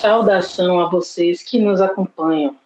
Saudação 0.00 0.80
a 0.80 0.88
vocês 0.88 1.42
que 1.42 1.58
nos 1.58 1.78
acompanham. 1.78 2.56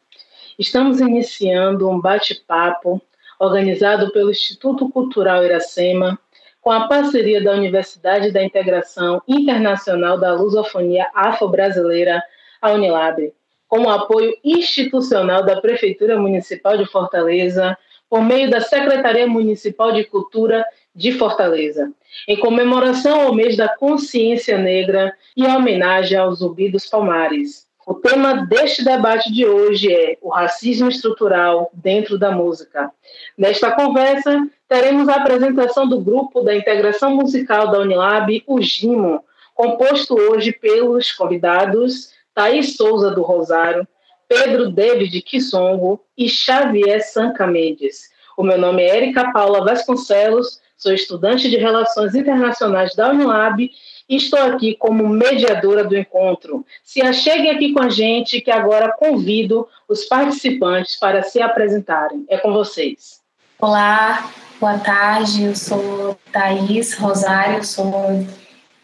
Estamos 0.57 1.01
iniciando 1.01 1.91
um 1.91 2.01
bate-papo 2.01 3.03
organizado 3.41 4.13
pelo 4.13 4.31
Instituto 4.31 4.89
Cultural 4.89 5.45
Iracema, 5.45 6.17
com 6.61 6.71
a 6.71 6.87
parceria 6.87 7.43
da 7.43 7.51
Universidade 7.51 8.31
da 8.31 8.41
Integração 8.41 9.21
Internacional 9.27 10.17
da 10.17 10.33
Lusofonia 10.33 11.11
Afro-Brasileira, 11.13 12.23
a 12.63 12.71
Unilab, 12.71 13.33
com 13.67 13.81
o 13.81 13.91
apoio 13.91 14.33
institucional 14.45 15.45
da 15.45 15.61
Prefeitura 15.61 16.17
Municipal 16.17 16.79
de 16.79 16.87
Fortaleza, 16.87 17.77
por 18.09 18.23
meio 18.23 18.49
da 18.49 18.61
Secretaria 18.61 19.27
Municipal 19.27 19.91
de 19.91 20.05
Cultura 20.05 20.65
de 20.95 21.13
Fortaleza, 21.13 21.91
em 22.29 22.37
comemoração 22.37 23.23
ao 23.23 23.35
mês 23.35 23.57
da 23.57 23.69
consciência 23.69 24.57
negra 24.57 25.13
e 25.37 25.45
homenagem 25.45 26.17
aos 26.17 26.39
Zumbi 26.39 26.69
dos 26.69 26.87
Palmares. 26.87 27.67
O 27.87 27.95
tema 27.95 28.47
deste 28.47 28.83
debate 28.83 29.31
de 29.31 29.45
hoje 29.45 29.93
é 29.93 30.17
o 30.23 30.31
racismo 30.31 30.89
estrutural 30.89 31.71
dentro 31.75 32.19
da 32.19 32.31
música. 32.31 32.91
Nesta 33.37 33.73
conversa, 33.73 34.49
teremos 34.67 35.07
a 35.09 35.17
apresentação 35.17 35.87
do 35.87 36.01
grupo 36.01 36.41
da 36.41 36.55
integração 36.55 37.15
musical 37.15 37.71
da 37.71 37.81
Unilab, 37.81 38.43
o 38.47 38.63
GIMO, 38.63 39.23
composto 39.55 40.15
hoje 40.15 40.51
pelos 40.53 41.13
convidados 41.13 42.11
Thaís 42.35 42.75
Souza 42.75 43.11
do 43.11 43.23
Rosário, 43.23 43.87
Pedro 44.27 44.71
David 44.71 45.21
Kissongo 45.21 46.01
e 46.17 46.29
Xavier 46.29 47.03
Sanca 47.03 47.47
Mendes. 47.47 48.09
O 48.37 48.43
meu 48.43 48.59
nome 48.59 48.83
é 48.83 48.97
Erika 48.97 49.31
Paula 49.31 49.65
Vasconcelos, 49.65 50.61
sou 50.77 50.93
estudante 50.93 51.49
de 51.49 51.57
Relações 51.57 52.15
Internacionais 52.15 52.95
da 52.95 53.11
Unilab 53.11 53.71
e 54.09 54.17
estou 54.17 54.39
aqui 54.41 54.75
como 54.75 55.09
mediadora 55.09 55.85
do 55.85 55.97
encontro. 55.97 56.65
Se 56.83 57.01
acheguem 57.01 57.51
aqui 57.51 57.73
com 57.73 57.81
a 57.81 57.89
gente, 57.89 58.41
que 58.41 58.51
agora 58.51 58.93
convido 58.93 59.67
os 59.89 60.05
participantes 60.05 60.99
para 60.99 61.23
se 61.23 61.41
apresentarem. 61.41 62.25
É 62.29 62.37
com 62.37 62.53
vocês. 62.53 63.21
Olá, 63.59 64.31
boa 64.61 64.79
tarde. 64.79 65.45
Eu 65.45 65.57
sou 65.57 66.19
Thaís 66.31 66.95
Rosário, 66.95 67.65
sou 67.65 68.27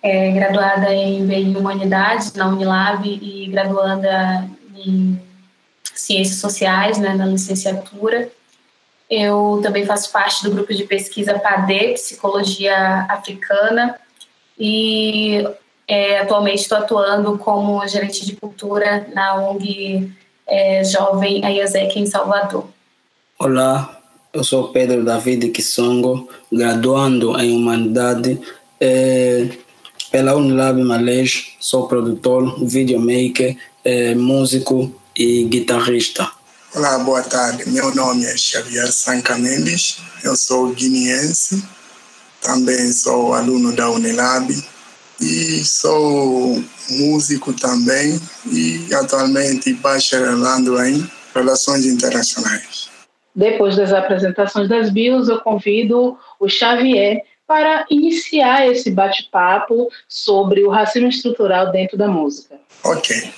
é, 0.03 0.31
graduada 0.31 0.95
em 0.95 1.27
BI 1.27 1.57
Humanidades 1.57 2.33
na 2.33 2.49
Unilab 2.49 3.07
e 3.07 3.47
graduanda 3.49 4.49
em 4.75 5.21
Ciências 5.95 6.39
Sociais, 6.41 6.99
né, 6.99 7.15
na 7.15 7.27
licenciatura. 7.27 8.31
Eu 9.11 9.59
também 9.61 9.85
faço 9.85 10.13
parte 10.13 10.45
do 10.45 10.53
grupo 10.53 10.73
de 10.73 10.85
pesquisa 10.85 11.39
PADE, 11.39 11.95
Psicologia 11.95 13.07
Africana, 13.09 13.99
e 14.57 15.45
é, 15.89 16.21
atualmente 16.21 16.61
estou 16.61 16.79
atuando 16.79 17.37
como 17.37 17.85
gerente 17.89 18.25
de 18.25 18.37
cultura 18.37 19.09
na 19.13 19.35
ONG 19.35 20.13
é, 20.47 20.85
Jovem 20.85 21.45
Ayazek 21.45 21.99
em 21.99 22.07
Salvador. 22.07 22.67
Olá, 23.37 24.01
eu 24.33 24.45
sou 24.45 24.69
Pedro 24.69 25.05
David 25.05 25.49
Kisongo, 25.49 26.29
graduando 26.53 27.37
em 27.41 27.57
Humanidade 27.57 28.41
é, 28.81 29.49
pela 30.13 30.37
Unilab 30.37 30.81
Malês, 30.85 31.57
sou 31.59 31.89
produtor, 31.89 32.65
videomaker, 32.65 33.57
é, 33.85 34.15
músico 34.15 34.95
e 35.17 35.45
guitarrista. 35.45 36.31
Olá, 36.75 36.99
boa 36.99 37.23
tarde. 37.23 37.69
Meu 37.69 37.95
nome 37.95 38.25
é 38.25 38.37
Xavier 38.37 38.91
Sanca 38.93 39.37
Mendes, 39.37 39.99
eu 40.23 40.37
sou 40.37 40.73
guineense 40.73 41.63
também 42.41 42.91
sou 42.93 43.35
aluno 43.35 43.75
da 43.75 43.91
Unilab 43.91 44.49
e 45.21 45.63
sou 45.65 46.63
músico 46.89 47.53
também 47.53 48.19
e 48.51 48.89
atualmente 48.95 49.75
bacharelando 49.75 50.83
em 50.83 51.09
Relações 51.35 51.85
Internacionais. 51.87 52.89
Depois 53.35 53.77
das 53.77 53.93
apresentações 53.93 54.69
das 54.69 54.91
bios, 54.91 55.29
eu 55.29 55.41
convido 55.41 56.19
o 56.41 56.49
Xavier 56.49 57.23
para 57.47 57.85
iniciar 57.91 58.67
esse 58.67 58.91
bate-papo 58.91 59.89
sobre 60.09 60.65
o 60.65 60.71
racismo 60.71 61.09
estrutural 61.09 61.71
dentro 61.71 61.97
da 61.97 62.09
música. 62.09 62.57
Ok. 62.83 63.31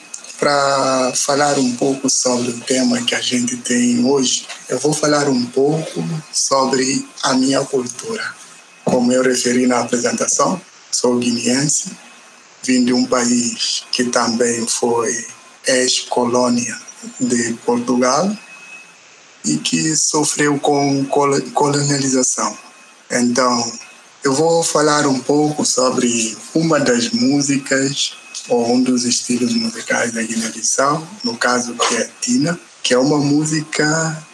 Para 0.43 1.13
falar 1.15 1.57
um 1.57 1.77
pouco 1.77 2.11
sobre 2.11 2.51
o 2.51 2.61
tema 2.63 3.01
que 3.03 3.15
a 3.15 3.21
gente 3.21 3.59
tem 3.59 4.05
hoje, 4.05 4.45
eu 4.69 4.77
vou 4.77 4.93
falar 4.93 5.29
um 5.29 5.47
pouco 5.47 6.05
sobre 6.33 7.07
a 7.23 7.35
minha 7.35 7.61
cultura. 7.61 8.35
Como 8.85 9.13
eu 9.13 9.23
referi 9.23 9.69
na 9.69 9.79
apresentação, 9.79 10.61
sou 10.91 11.17
guineense, 11.21 11.93
vim 12.65 12.85
de 12.85 12.93
um 12.93 13.07
país 13.07 13.85
que 13.93 14.07
também 14.07 14.67
foi 14.67 15.27
ex-colônia 15.65 16.77
de 17.21 17.53
Portugal 17.65 18.37
e 19.45 19.59
que 19.59 19.95
sofreu 19.95 20.59
com 20.59 21.05
colonialização. 21.55 22.59
Então, 23.13 23.73
eu 24.25 24.33
vou 24.33 24.65
falar 24.65 25.07
um 25.07 25.21
pouco 25.21 25.65
sobre 25.65 26.37
uma 26.53 26.81
das 26.81 27.11
músicas 27.11 28.21
ou 28.49 28.75
um 28.75 28.83
dos 28.83 29.05
estilos 29.05 29.55
musicais 29.55 30.13
da 30.13 30.23
Guiné-Bissau, 30.23 31.07
no 31.25 31.37
caso 31.37 31.75
que 31.75 31.97
é 31.97 32.11
Tina, 32.21 32.59
que 32.83 32.95
é 32.95 32.99
uma 32.99 33.19
música 33.19 34.27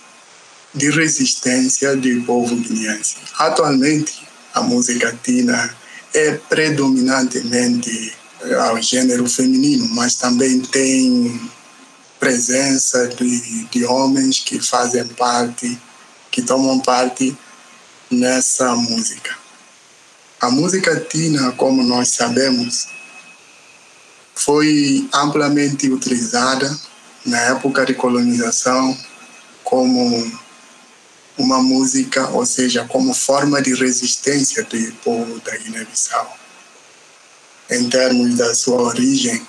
de 0.74 0.90
resistência 0.90 1.96
do 1.96 2.22
povo 2.22 2.54
guineense. 2.56 3.16
Atualmente, 3.38 4.26
a 4.54 4.62
música 4.62 5.16
tina 5.22 5.74
é 6.14 6.32
predominantemente 6.32 8.14
ao 8.60 8.80
gênero 8.80 9.28
feminino, 9.28 9.88
mas 9.90 10.14
também 10.14 10.60
tem 10.60 11.40
presença 12.18 13.08
de, 13.08 13.64
de 13.64 13.84
homens 13.84 14.40
que 14.40 14.60
fazem 14.60 15.06
parte, 15.08 15.78
que 16.30 16.42
tomam 16.42 16.80
parte 16.80 17.36
nessa 18.10 18.74
música. 18.74 19.36
A 20.40 20.50
música 20.50 20.98
tina, 21.00 21.52
como 21.52 21.82
nós 21.82 22.10
sabemos, 22.10 22.88
foi 24.38 25.08
amplamente 25.12 25.90
utilizada 25.90 26.78
na 27.26 27.38
época 27.40 27.84
de 27.84 27.92
colonização 27.94 28.96
como 29.64 30.32
uma 31.36 31.60
música, 31.60 32.28
ou 32.30 32.46
seja, 32.46 32.84
como 32.84 33.12
forma 33.12 33.60
de 33.60 33.74
resistência 33.74 34.62
do 34.62 34.92
povo 35.04 35.40
da 35.40 35.56
Guiné-Bissau. 35.56 36.36
Em 37.68 37.88
termos 37.88 38.36
da 38.36 38.54
sua 38.54 38.80
origem, 38.80 39.46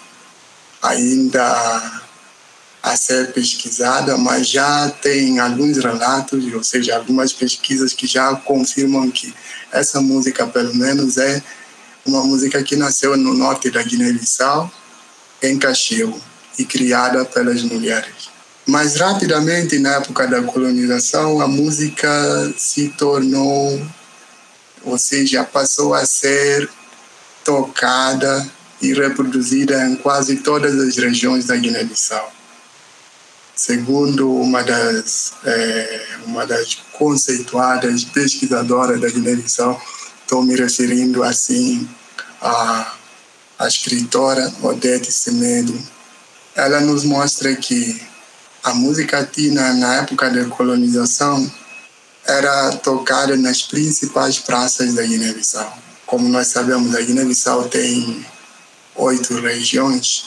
ainda 0.82 2.02
a 2.82 2.96
ser 2.96 3.32
pesquisada, 3.32 4.18
mas 4.18 4.48
já 4.48 4.90
tem 4.90 5.40
alguns 5.40 5.78
relatos, 5.78 6.52
ou 6.52 6.64
seja, 6.64 6.96
algumas 6.96 7.32
pesquisas 7.32 7.94
que 7.94 8.08
já 8.08 8.36
confirmam 8.38 9.12
que 9.12 9.34
essa 9.72 10.02
música, 10.02 10.48
pelo 10.48 10.74
menos, 10.76 11.18
é 11.18 11.44
uma 12.06 12.24
música 12.24 12.64
que 12.64 12.76
nasceu 12.76 13.16
no 13.18 13.34
norte 13.34 13.70
da 13.70 13.84
Guiné-Bissau, 13.84 14.72
em 15.42 15.58
Cacheu, 15.58 16.20
e 16.58 16.66
criada 16.66 17.24
pelas 17.26 17.64
mulheres. 17.64 18.30
Mas 18.66 18.98
rapidamente, 18.98 19.80
na 19.80 19.96
época 19.96 20.28
da 20.28 20.44
colonização, 20.44 21.42
a 21.42 21.48
música 21.48 22.10
se 22.58 22.90
tornou, 22.90 23.82
ou 24.84 24.98
seja, 24.98 25.44
passou 25.44 25.94
a 25.94 26.06
ser 26.06 26.70
tocada 27.44 28.48
e 28.82 28.94
reproduzida 28.94 29.86
em 29.88 29.96
quase 29.96 30.38
todas 30.38 30.80
as 30.80 30.98
regiões 30.98 31.46
da 31.46 31.56
Guiné-Bissau. 31.56 32.32
Segundo 33.56 34.32
uma 34.32 34.64
das, 34.64 35.34
é, 35.44 36.08
uma 36.26 36.46
das 36.46 36.76
conceituadas 36.94 38.04
pesquisadoras 38.04 39.02
da 39.02 39.10
Guiné-Bissau, 39.10 39.82
estou 40.30 40.44
me 40.44 40.56
referindo 40.56 41.24
assim 41.24 41.90
à, 42.40 42.94
à 43.58 43.68
escritora 43.68 44.54
Odete 44.62 45.12
Semedo, 45.12 45.76
ela 46.54 46.80
nos 46.82 47.04
mostra 47.04 47.56
que 47.56 48.00
a 48.64 48.76
música 48.76 49.26
tina 49.26 49.74
na 49.74 49.96
época 49.96 50.30
da 50.30 50.46
colonização 50.46 51.52
era 52.28 52.74
tocada 52.74 53.36
nas 53.38 53.64
principais 53.64 54.38
praças 54.38 54.94
da 54.94 55.02
Guiné-Bissau. 55.02 55.76
Como 56.06 56.30
nós 56.30 56.46
sabemos, 56.46 56.94
a 56.94 57.02
Guiné-Bissau 57.02 57.68
tem 57.68 58.24
oito 58.98 59.34
regiões 59.42 60.26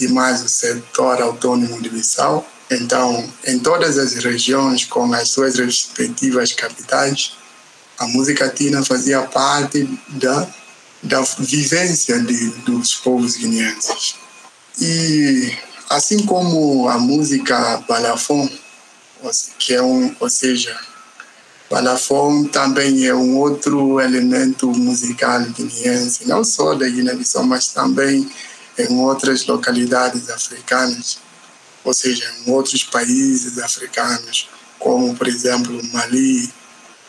e 0.00 0.08
mais 0.08 0.42
o 0.42 0.48
setor 0.48 1.22
autônomo 1.22 1.80
de 1.80 1.88
Bissau. 1.88 2.44
Então, 2.68 3.32
em 3.44 3.60
todas 3.60 3.96
as 3.96 4.14
regiões, 4.14 4.84
com 4.86 5.12
as 5.14 5.28
suas 5.28 5.54
respectivas 5.54 6.50
capitais, 6.50 7.36
a 7.98 8.06
música 8.08 8.48
tina 8.48 8.84
fazia 8.84 9.22
parte 9.22 9.88
da, 10.08 10.48
da 11.02 11.20
vivência 11.38 12.20
de, 12.20 12.50
dos 12.64 12.94
povos 12.94 13.36
guineenses. 13.36 14.14
E 14.80 15.56
Assim 15.88 16.26
como 16.26 16.88
a 16.88 16.98
música 16.98 17.76
balafon, 17.88 18.48
que 19.56 19.72
é 19.72 19.80
um, 19.80 20.14
ou 20.18 20.28
seja, 20.28 20.76
balafon 21.70 22.44
também 22.44 23.06
é 23.06 23.14
um 23.14 23.36
outro 23.36 24.00
elemento 24.00 24.68
musical 24.72 25.40
guineense, 25.42 26.26
não 26.26 26.42
só 26.42 26.74
da 26.74 26.88
Guiné-Bissau, 26.88 27.44
mas 27.44 27.68
também 27.68 28.28
em 28.76 28.98
outras 28.98 29.46
localidades 29.46 30.28
africanas, 30.28 31.18
ou 31.84 31.94
seja, 31.94 32.28
em 32.44 32.50
outros 32.50 32.82
países 32.82 33.56
africanos, 33.58 34.48
como, 34.80 35.14
por 35.14 35.28
exemplo, 35.28 35.80
Mali, 35.92 36.52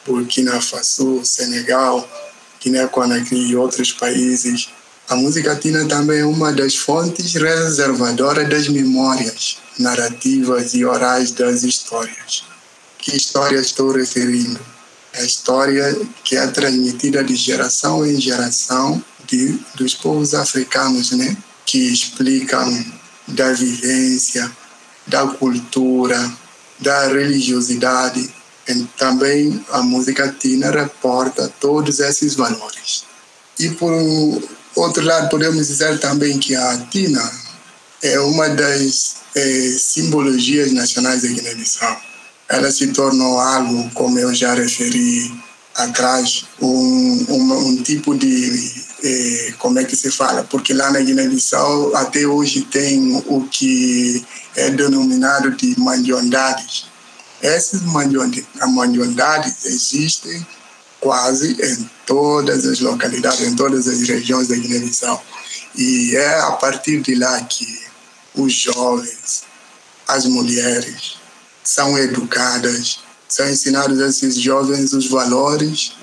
Burkina 0.07 0.61
Faso, 0.61 1.21
Senegal, 1.23 2.07
Guiné-Conakry 2.63 3.49
e 3.49 3.55
outros 3.55 3.91
países, 3.91 4.69
a 5.09 5.15
música 5.15 5.55
tina 5.55 5.85
também 5.87 6.19
é 6.19 6.25
uma 6.25 6.51
das 6.51 6.75
fontes 6.75 7.33
reservadoras 7.33 8.49
das 8.49 8.67
memórias 8.67 9.57
narrativas 9.79 10.73
e 10.73 10.83
orais 10.83 11.31
das 11.31 11.63
histórias. 11.63 12.43
Que 12.97 13.15
história 13.15 13.57
estou 13.57 13.91
referindo? 13.91 14.59
A 15.13 15.23
história 15.23 15.97
que 16.25 16.35
é 16.35 16.45
transmitida 16.47 17.23
de 17.23 17.35
geração 17.35 18.05
em 18.05 18.19
geração 18.19 19.01
de, 19.25 19.57
dos 19.75 19.93
povos 19.93 20.33
africanos, 20.33 21.11
né? 21.11 21.37
que 21.65 21.77
explicam 21.77 22.85
da 23.27 23.53
vivência, 23.53 24.51
da 25.05 25.25
cultura, 25.25 26.31
da 26.79 27.07
religiosidade. 27.07 28.29
E 28.67 28.83
também 28.97 29.63
a 29.71 29.81
música 29.81 30.35
tina 30.39 30.69
reporta 30.71 31.51
todos 31.59 31.99
esses 31.99 32.35
valores. 32.35 33.03
E 33.59 33.69
por 33.69 33.93
outro 34.75 35.03
lado, 35.03 35.29
podemos 35.29 35.67
dizer 35.67 35.99
também 35.99 36.37
que 36.37 36.55
a 36.55 36.77
tina 36.89 37.31
é 38.01 38.19
uma 38.19 38.49
das 38.49 39.17
é, 39.35 39.75
simbologias 39.77 40.71
nacionais 40.71 41.23
da 41.23 41.29
Guiné-Bissau. 41.29 42.01
Ela 42.49 42.71
se 42.71 42.87
tornou 42.87 43.39
algo, 43.39 43.89
como 43.93 44.19
eu 44.19 44.33
já 44.33 44.53
referi 44.53 45.31
atrás, 45.75 46.45
um, 46.61 47.25
um, 47.29 47.67
um 47.67 47.83
tipo 47.83 48.17
de 48.17 48.87
é, 49.03 49.53
como 49.59 49.79
é 49.79 49.83
que 49.83 49.95
se 49.95 50.09
fala, 50.11 50.43
porque 50.43 50.73
lá 50.73 50.91
na 50.91 50.99
Guiné-Bissau 50.99 51.95
até 51.95 52.25
hoje 52.25 52.61
tem 52.61 53.15
o 53.27 53.47
que 53.49 54.25
é 54.55 54.71
denominado 54.71 55.51
de 55.51 55.79
mandiondades. 55.79 56.85
Essas 57.41 57.81
mandiondades 57.81 59.65
existem 59.65 60.45
quase 60.99 61.51
em 61.61 61.89
todas 62.05 62.65
as 62.65 62.79
localidades, 62.79 63.41
em 63.41 63.55
todas 63.55 63.87
as 63.87 64.01
regiões 64.01 64.47
da 64.47 64.55
Guiné-Bissau. 64.55 65.23
E 65.75 66.15
é 66.15 66.39
a 66.39 66.51
partir 66.53 67.01
de 67.01 67.15
lá 67.15 67.39
que 67.43 67.85
os 68.33 68.53
jovens, 68.53 69.43
as 70.07 70.25
mulheres 70.25 71.17
são 71.63 71.97
educadas, 71.97 72.99
são 73.27 73.47
ensinados 73.49 74.01
a 74.01 74.07
esses 74.07 74.35
jovens 74.35 74.93
os 74.93 75.07
valores, 75.07 75.93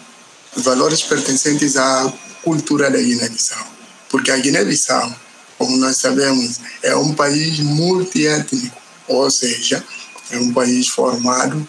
os 0.55 0.63
valores 0.63 1.03
pertencentes 1.03 1.77
à 1.77 2.13
cultura 2.43 2.91
da 2.91 2.99
Guiné-Bissau. 2.99 3.67
Porque 4.09 4.31
a 4.31 4.37
Guiné-Bissau, 4.37 5.13
como 5.59 5.77
nós 5.79 5.97
sabemos, 5.97 6.61
é 6.83 6.95
um 6.95 7.15
país 7.15 7.59
multiétnico, 7.59 8.77
ou 9.09 9.29
seja, 9.31 9.85
é 10.31 10.39
um 10.39 10.53
país 10.53 10.89
formado 10.89 11.69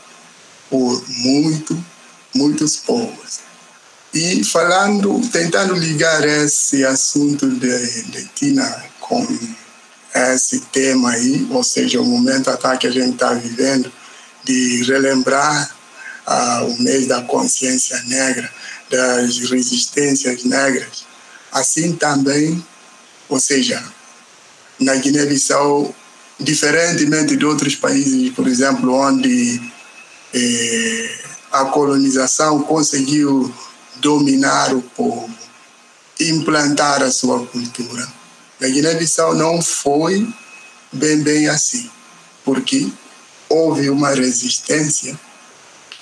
por 0.70 1.04
muito, 1.10 1.86
muitos 2.34 2.78
povos. 2.78 3.40
E 4.14 4.44
falando, 4.44 5.20
tentando 5.30 5.74
ligar 5.74 6.26
esse 6.26 6.86
assunto 6.86 7.50
de, 7.50 8.04
de 8.04 8.26
Tina 8.30 8.86
com 9.00 9.28
esse 10.14 10.62
tema 10.72 11.12
aí, 11.12 11.46
ou 11.52 11.64
seja, 11.64 12.00
o 12.00 12.06
momento 12.06 12.50
até 12.50 12.78
que 12.78 12.88
a 12.88 12.92
gente 12.92 13.14
está 13.14 13.34
vivendo, 13.34 13.92
de 14.46 14.84
relembrar 14.84 15.76
uh, 16.28 16.66
o 16.66 16.82
mês 16.82 17.08
da 17.08 17.22
consciência 17.24 18.02
negra, 18.04 18.50
das 18.90 19.38
resistências 19.40 20.44
negras. 20.44 21.06
Assim 21.52 21.94
também, 21.94 22.64
ou 23.28 23.40
seja, 23.40 23.84
na 24.80 24.96
Guiné-Bissau, 24.96 25.94
diferentemente 26.40 27.36
de 27.36 27.46
outros 27.46 27.76
países, 27.76 28.34
por 28.34 28.48
exemplo, 28.48 28.94
onde 28.94 29.62
eh, 30.34 31.20
a 31.52 31.66
colonização 31.66 32.62
conseguiu 32.64 33.54
dominar 33.98 34.74
o 34.74 34.82
povo, 34.82 35.30
implantar 36.20 37.02
a 37.02 37.12
sua 37.12 37.46
cultura. 37.46 38.08
Na 38.60 38.68
Guiné-Bissau 38.68 39.36
não 39.36 39.62
foi 39.62 40.28
bem 40.92 41.22
bem 41.22 41.48
assim, 41.48 41.90
porque 42.44 42.88
houve 43.50 43.90
uma 43.90 44.10
resistência 44.10 45.18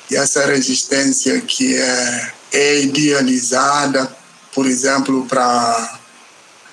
e 0.10 0.16
essa 0.16 0.46
resistência 0.46 1.40
que 1.42 1.76
é 1.76 2.34
é 2.54 2.82
idealizada, 2.82 4.16
por 4.54 4.68
exemplo, 4.68 5.26
para, 5.26 6.00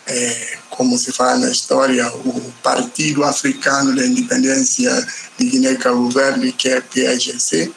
é, 0.07 0.59
como 0.71 0.97
se 0.97 1.13
fala 1.13 1.39
na 1.39 1.51
história, 1.51 2.07
o 2.25 2.53
Partido 2.63 3.25
Africano 3.25 3.95
da 3.95 4.07
Independência 4.07 5.07
de 5.39 5.47
Guiné-Cabo 5.47 6.09
Verde, 6.11 6.53
que 6.53 6.69
é 6.69 6.81
PAGC, 6.81 7.73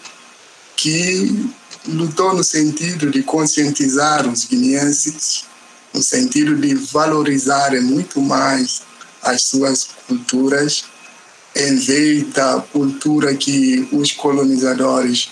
que 0.76 1.50
lutou 1.88 2.34
no 2.34 2.44
sentido 2.44 3.10
de 3.10 3.24
conscientizar 3.24 4.28
os 4.28 4.46
guineenses, 4.46 5.46
no 5.94 6.02
sentido 6.02 6.56
de 6.56 6.74
valorizarem 6.76 7.82
muito 7.82 8.22
mais 8.22 8.82
as 9.22 9.44
suas 9.44 9.88
culturas, 10.08 10.86
em 11.56 11.76
vez 11.76 12.34
da 12.34 12.64
cultura 12.72 13.36
que 13.36 13.88
os 13.92 14.12
colonizadores 14.12 15.30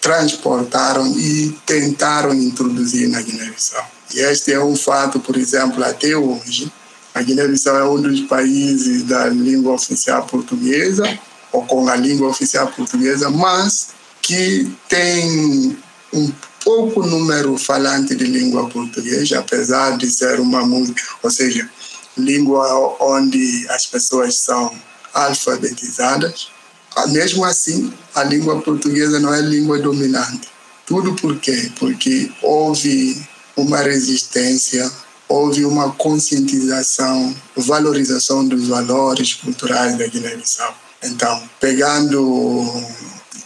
transportaram 0.00 1.06
e 1.18 1.50
tentaram 1.66 2.32
introduzir 2.32 3.08
na 3.08 3.20
Guiné-Bissau. 3.20 3.90
E 4.14 4.20
este 4.20 4.52
é 4.52 4.62
um 4.62 4.74
fato, 4.74 5.20
por 5.20 5.36
exemplo, 5.36 5.84
até 5.84 6.16
hoje. 6.16 6.72
A 7.14 7.22
Guiné-Bissau 7.22 7.76
é 7.76 7.88
um 7.88 8.00
dos 8.00 8.20
países 8.22 9.02
da 9.04 9.26
língua 9.28 9.74
oficial 9.74 10.24
portuguesa, 10.26 11.18
ou 11.52 11.64
com 11.64 11.88
a 11.88 11.96
língua 11.96 12.28
oficial 12.28 12.68
portuguesa, 12.68 13.28
mas 13.30 13.88
que 14.22 14.70
tem 14.88 15.76
um 16.12 16.32
pouco 16.62 17.04
número 17.04 17.56
falante 17.58 18.14
de 18.14 18.24
língua 18.24 18.68
portuguesa, 18.68 19.38
apesar 19.38 19.96
de 19.96 20.10
ser 20.10 20.40
uma 20.40 20.64
música, 20.64 21.02
ou 21.22 21.30
seja, 21.30 21.68
língua 22.16 22.96
onde 23.00 23.66
as 23.70 23.86
pessoas 23.86 24.36
são 24.36 24.72
alfabetizadas 25.12 26.48
ah, 26.96 27.06
mesmo 27.06 27.44
assim, 27.44 27.92
a 28.14 28.24
língua 28.24 28.60
portuguesa 28.60 29.20
não 29.20 29.32
é 29.32 29.40
língua 29.40 29.78
dominante. 29.78 30.48
Tudo 30.86 31.14
por 31.14 31.38
quê? 31.38 31.70
Porque 31.78 32.30
houve 32.42 33.24
uma 33.56 33.78
resistência, 33.78 34.90
houve 35.30 35.64
uma 35.64 35.92
conscientização, 35.92 37.34
valorização 37.56 38.44
dos 38.44 38.66
valores 38.66 39.34
culturais 39.34 39.96
da 39.96 40.08
Guiné-Bissau. 40.08 40.74
Então, 41.04 41.48
pegando, 41.60 42.84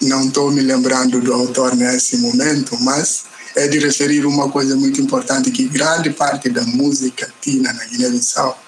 não 0.00 0.26
estou 0.26 0.50
me 0.50 0.62
lembrando 0.62 1.20
do 1.20 1.34
autor 1.34 1.76
nesse 1.76 2.16
momento, 2.16 2.74
mas 2.80 3.24
é 3.54 3.68
de 3.68 3.78
referir 3.78 4.24
uma 4.24 4.50
coisa 4.50 4.74
muito 4.74 4.98
importante, 4.98 5.50
que 5.50 5.68
grande 5.68 6.08
parte 6.08 6.48
da 6.48 6.62
música 6.62 7.30
tina 7.42 7.70
na 7.70 7.84
Guiné-Bissau 7.84 8.58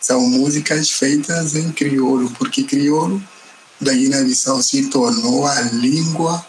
são 0.00 0.20
músicas 0.28 0.90
feitas 0.90 1.54
em 1.54 1.70
crioulo, 1.70 2.28
porque 2.36 2.64
crioulo 2.64 3.22
da 3.80 3.92
Guiné-Bissau 3.92 4.60
se 4.60 4.86
tornou 4.86 5.46
a 5.46 5.60
língua 5.60 6.44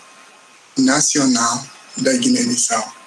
nacional 0.76 1.64
da 1.98 2.14
Guiné-Bissau. 2.14 3.03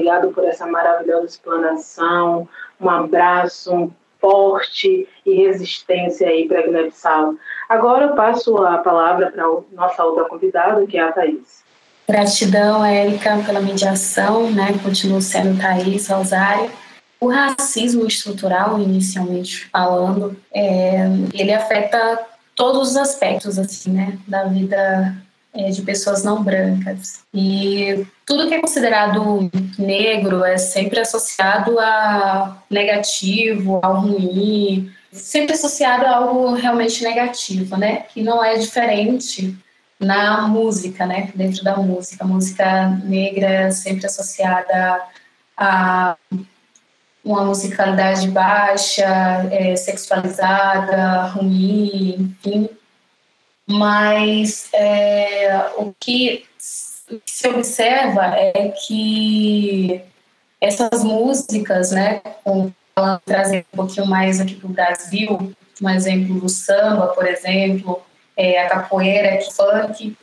Obrigado 0.00 0.30
por 0.32 0.44
essa 0.44 0.66
maravilhosa 0.66 1.26
explanação. 1.26 2.48
Um 2.80 2.88
abraço 2.88 3.92
forte 4.18 5.06
e 5.26 5.34
resistência 5.34 6.26
aí 6.26 6.48
para 6.48 6.60
a 6.60 6.62
Guiné-Bissau. 6.62 7.34
Agora 7.68 8.06
eu 8.06 8.14
passo 8.14 8.56
a 8.64 8.78
palavra 8.78 9.30
para 9.30 9.44
a 9.44 9.58
nossa 9.72 10.02
outra 10.02 10.24
convidada, 10.24 10.86
que 10.86 10.96
é 10.96 11.02
a 11.02 11.12
Thaís. 11.12 11.62
Gratidão, 12.08 12.82
Érica, 12.82 13.42
pela 13.44 13.60
mediação, 13.60 14.50
né? 14.50 14.68
Continuo 14.82 15.20
sendo 15.20 15.60
Thaís 15.60 16.08
Rosário. 16.08 16.70
O 17.20 17.28
racismo 17.28 18.06
estrutural, 18.06 18.80
inicialmente 18.80 19.68
falando, 19.68 20.34
é, 20.52 21.00
ele 21.34 21.52
afeta 21.52 22.26
todos 22.54 22.90
os 22.90 22.96
aspectos 22.96 23.58
assim, 23.58 23.90
né, 23.90 24.18
da 24.26 24.44
vida 24.44 25.14
é, 25.54 25.70
de 25.70 25.82
pessoas 25.82 26.22
não 26.22 26.42
brancas. 26.42 27.20
E 27.34 28.06
tudo 28.24 28.48
que 28.48 28.54
é 28.54 28.60
considerado 28.60 29.50
negro 29.78 30.44
é 30.44 30.56
sempre 30.56 31.00
associado 31.00 31.78
a 31.78 32.62
negativo, 32.70 33.80
ao 33.82 34.00
ruim, 34.00 34.90
sempre 35.12 35.54
associado 35.54 36.06
a 36.06 36.16
algo 36.16 36.54
realmente 36.54 37.02
negativo, 37.02 37.76
né? 37.76 38.04
Que 38.12 38.22
não 38.22 38.44
é 38.44 38.56
diferente 38.56 39.56
na 39.98 40.42
música, 40.48 41.04
né? 41.06 41.30
Dentro 41.34 41.64
da 41.64 41.76
música, 41.76 42.24
a 42.24 42.28
música 42.28 42.88
negra 43.04 43.46
é 43.46 43.70
sempre 43.70 44.06
associada 44.06 45.02
a 45.56 46.16
uma 47.22 47.44
musicalidade 47.44 48.28
baixa, 48.28 49.04
é, 49.50 49.76
sexualizada, 49.76 51.26
ruim, 51.26 52.34
enfim. 52.44 52.68
Mas 53.70 54.68
é, 54.72 55.70
o 55.76 55.94
que 55.98 56.44
se 57.24 57.48
observa 57.48 58.34
é 58.36 58.68
que 58.68 60.00
essas 60.60 61.04
músicas, 61.04 61.92
né, 61.92 62.20
trazer 63.24 63.64
um 63.72 63.76
pouquinho 63.76 64.06
mais 64.06 64.40
aqui 64.40 64.54
para 64.56 64.68
o 64.68 64.72
Brasil, 64.72 65.54
um 65.80 65.88
exemplo 65.88 66.40
do 66.40 66.48
samba, 66.48 67.08
por 67.08 67.26
exemplo, 67.26 68.02
é, 68.36 68.60
a 68.60 68.68
capoeira, 68.68 69.38
o 69.38 69.50
funk, 69.52 70.16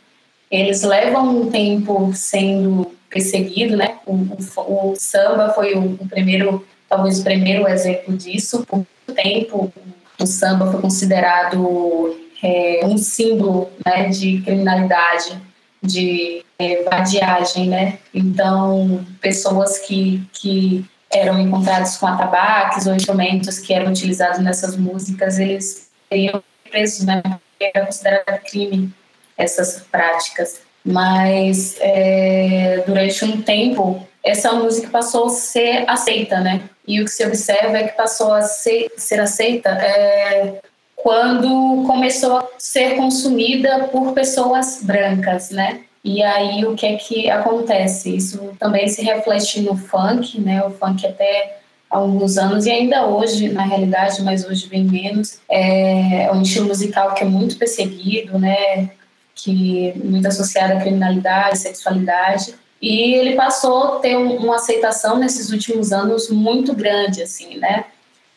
eles 0.52 0.84
levam 0.84 1.42
um 1.42 1.50
tempo 1.50 2.12
sendo 2.14 2.92
perseguido, 3.10 3.76
né? 3.76 3.98
O, 4.06 4.14
o, 4.14 4.92
o 4.92 4.96
samba 4.98 5.50
foi 5.54 5.74
o, 5.74 5.98
o, 6.00 6.08
primeiro, 6.08 6.66
talvez 6.88 7.20
o 7.20 7.24
primeiro 7.24 7.68
exemplo 7.68 8.16
disso. 8.16 8.66
Por 8.66 8.78
muito 8.78 9.14
tempo, 9.16 9.74
o 10.20 10.26
samba 10.26 10.72
foi 10.72 10.82
considerado 10.82 12.16
é, 12.44 12.82
um 12.86 12.98
símbolo 12.98 13.70
né, 13.86 14.10
de 14.10 14.42
criminalidade, 14.42 15.38
de 15.82 16.44
é, 16.58 16.84
vadiagem, 16.84 17.70
né? 17.70 18.00
Então, 18.14 19.06
pessoas 19.22 19.78
que, 19.80 20.28
que 20.34 20.86
eram 21.12 21.40
encontradas 21.40 21.98
com 21.98 22.08
atabaques 22.08 22.86
ou 22.86 22.96
instrumentos 22.96 23.60
que 23.60 23.74
eram 23.74 23.92
utilizados 23.92 24.40
nessas 24.40 24.76
músicas, 24.76 25.40
eles 25.40 25.90
seriam 26.10 26.44
presos, 26.70 27.06
né? 27.06 27.22
Era 27.60 27.86
considerado 27.86 28.42
crime 28.44 28.94
essas 29.38 29.82
práticas. 29.92 30.62
Mas 30.84 31.76
é, 31.80 32.84
durante 32.86 33.26
um 33.26 33.42
tempo, 33.42 34.06
essa 34.24 34.54
música 34.54 34.90
passou 34.90 35.26
a 35.26 35.30
ser 35.30 35.84
aceita, 35.88 36.40
né? 36.40 36.64
E 36.88 37.02
o 37.02 37.06
que 37.06 37.12
se 37.12 37.26
observa 37.26 37.78
é 37.78 37.88
que 37.88 37.98
passou 37.98 38.34
a 38.34 38.42
ser, 38.42 38.92
ser 38.98 39.20
aceita 39.20 39.70
é, 39.70 40.62
quando 41.08 41.86
começou 41.88 42.36
a 42.36 42.48
ser 42.58 42.98
consumida 42.98 43.88
por 43.94 44.12
pessoas 44.12 44.82
brancas, 44.84 45.52
né? 45.52 45.80
E 46.04 46.22
aí 46.22 46.66
o 46.66 46.76
que 46.76 46.86
é 46.86 46.98
que 46.98 47.30
acontece? 47.30 48.14
Isso 48.14 48.52
também 48.60 48.90
se 48.90 49.02
reflete 49.02 49.62
no 49.62 49.78
funk, 49.78 50.38
né? 50.42 50.62
O 50.66 50.70
funk 50.70 51.08
até 51.08 51.60
há 51.90 51.96
alguns 51.96 52.38
anos 52.38 52.66
e 52.66 52.72
ainda 52.72 53.08
hoje, 53.08 53.48
na 53.48 53.64
realidade, 53.64 54.22
mas 54.22 54.44
hoje 54.44 54.68
bem 54.68 54.84
menos, 54.84 55.40
é 55.50 56.30
um 56.34 56.42
estilo 56.42 56.68
musical 56.68 57.14
que 57.14 57.24
é 57.24 57.26
muito 57.26 57.56
perseguido, 57.56 58.38
né? 58.38 58.90
Que 59.34 59.92
é 59.92 59.94
muito 59.96 60.28
associado 60.28 60.74
à 60.74 60.82
criminalidade, 60.82 61.58
sexualidade. 61.60 62.54
E 62.82 63.14
ele 63.14 63.38
passou 63.38 63.96
a 63.96 64.00
ter 64.00 64.18
uma 64.18 64.58
aceitação 64.58 65.18
nesses 65.18 65.54
últimos 65.54 65.94
anos 65.94 66.30
muito 66.30 66.74
grande, 66.74 67.24
assim, 67.24 67.58
né? 67.60 67.86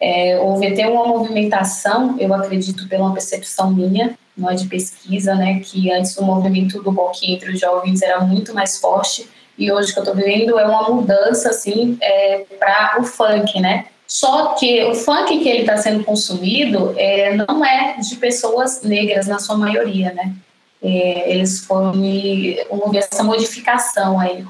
É, 0.00 0.38
houve 0.38 0.66
até 0.66 0.88
uma 0.88 1.06
movimentação, 1.06 2.16
eu 2.18 2.32
acredito, 2.32 2.88
pela 2.88 3.12
percepção 3.12 3.70
minha, 3.70 4.18
não 4.36 4.50
é 4.50 4.54
de 4.54 4.66
pesquisa, 4.66 5.34
né, 5.34 5.60
que 5.60 5.92
antes 5.92 6.16
o 6.16 6.24
movimento 6.24 6.82
do 6.82 6.90
rock 6.90 7.30
entre 7.30 7.52
os 7.52 7.60
jovens 7.60 8.00
era 8.00 8.20
muito 8.20 8.54
mais 8.54 8.78
forte 8.78 9.28
e 9.60 9.70
hoje 9.70 9.92
que 9.92 9.98
eu 9.98 10.04
estou 10.04 10.16
vivendo 10.16 10.58
é 10.58 10.64
uma 10.64 10.88
mudança 10.88 11.50
assim 11.50 11.98
é, 12.00 12.46
para 12.58 12.96
o 12.98 13.04
funk, 13.04 13.60
né? 13.60 13.86
Só 14.06 14.54
que 14.54 14.82
o 14.84 14.94
funk 14.94 15.38
que 15.38 15.48
ele 15.48 15.60
está 15.60 15.76
sendo 15.76 16.02
consumido 16.02 16.94
é, 16.96 17.36
não 17.36 17.62
é 17.64 17.96
de 17.98 18.16
pessoas 18.16 18.82
negras 18.82 19.26
na 19.26 19.38
sua 19.38 19.58
maioria, 19.58 20.14
né? 20.14 20.34
É, 20.82 21.30
eles 21.30 21.60
foram 21.60 21.92
houve 22.70 22.96
essa 22.96 23.22
modificação 23.22 24.18
aí 24.18 24.44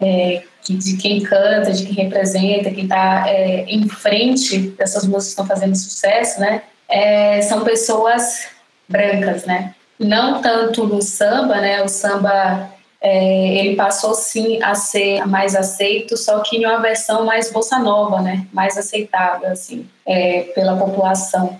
é, 0.00 0.42
de 0.62 0.96
quem 0.96 1.22
canta, 1.22 1.72
de 1.72 1.84
quem 1.84 2.04
representa, 2.04 2.70
quem 2.70 2.84
está 2.84 3.24
é, 3.28 3.64
em 3.68 3.88
frente 3.88 4.58
dessas 4.58 5.04
músicas 5.04 5.24
que 5.24 5.30
estão 5.30 5.46
fazendo 5.46 5.76
sucesso, 5.76 6.40
né? 6.40 6.62
É, 6.88 7.42
são 7.42 7.64
pessoas 7.64 8.46
brancas, 8.88 9.44
né? 9.44 9.74
Não 9.98 10.40
tanto 10.40 10.86
no 10.86 11.02
samba, 11.02 11.60
né? 11.60 11.82
O 11.82 11.88
samba 11.88 12.70
é, 13.00 13.58
ele 13.58 13.76
passou 13.76 14.14
sim 14.14 14.62
a 14.62 14.74
ser 14.74 15.26
mais 15.26 15.54
aceito, 15.54 16.16
só 16.16 16.40
que 16.40 16.56
em 16.56 16.66
uma 16.66 16.80
versão 16.80 17.24
mais 17.24 17.52
bossa 17.52 17.78
nova, 17.78 18.22
né? 18.22 18.46
Mais 18.52 18.78
aceitável 18.78 19.50
assim 19.50 19.86
é, 20.06 20.42
pela 20.54 20.76
população. 20.76 21.58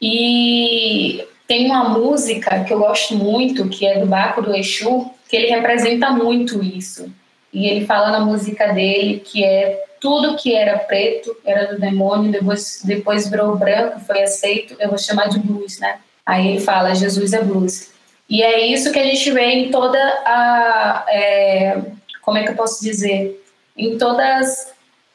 E 0.00 1.24
tem 1.48 1.66
uma 1.66 1.88
música 1.88 2.62
que 2.62 2.72
eu 2.72 2.78
gosto 2.78 3.16
muito, 3.16 3.68
que 3.68 3.86
é 3.86 3.98
do 3.98 4.06
Baco 4.06 4.40
do 4.40 4.54
Exu, 4.54 5.10
que 5.28 5.36
ele 5.36 5.48
representa 5.48 6.10
muito 6.10 6.62
isso. 6.62 7.12
E 7.52 7.66
ele 7.66 7.86
fala 7.86 8.10
na 8.10 8.20
música 8.20 8.72
dele 8.72 9.20
que 9.24 9.44
é 9.44 9.84
tudo 10.00 10.36
que 10.36 10.54
era 10.54 10.78
preto 10.78 11.36
era 11.44 11.74
do 11.74 11.80
demônio, 11.80 12.30
depois, 12.30 12.80
depois 12.84 13.28
virou 13.28 13.56
branco, 13.56 14.00
foi 14.00 14.22
aceito, 14.22 14.76
eu 14.78 14.88
vou 14.88 14.98
chamar 14.98 15.28
de 15.28 15.38
blues, 15.38 15.78
né? 15.78 15.98
Aí 16.24 16.48
ele 16.48 16.60
fala, 16.60 16.94
Jesus 16.94 17.32
é 17.32 17.42
blues. 17.42 17.90
E 18.28 18.42
é 18.42 18.66
isso 18.66 18.92
que 18.92 18.98
a 18.98 19.04
gente 19.04 19.30
vê 19.30 19.46
em 19.52 19.70
toda 19.70 19.98
a. 19.98 21.06
É, 21.08 21.80
como 22.20 22.36
é 22.36 22.42
que 22.42 22.50
eu 22.50 22.54
posso 22.54 22.82
dizer? 22.82 23.42
Em 23.76 23.96
todas 23.96 24.72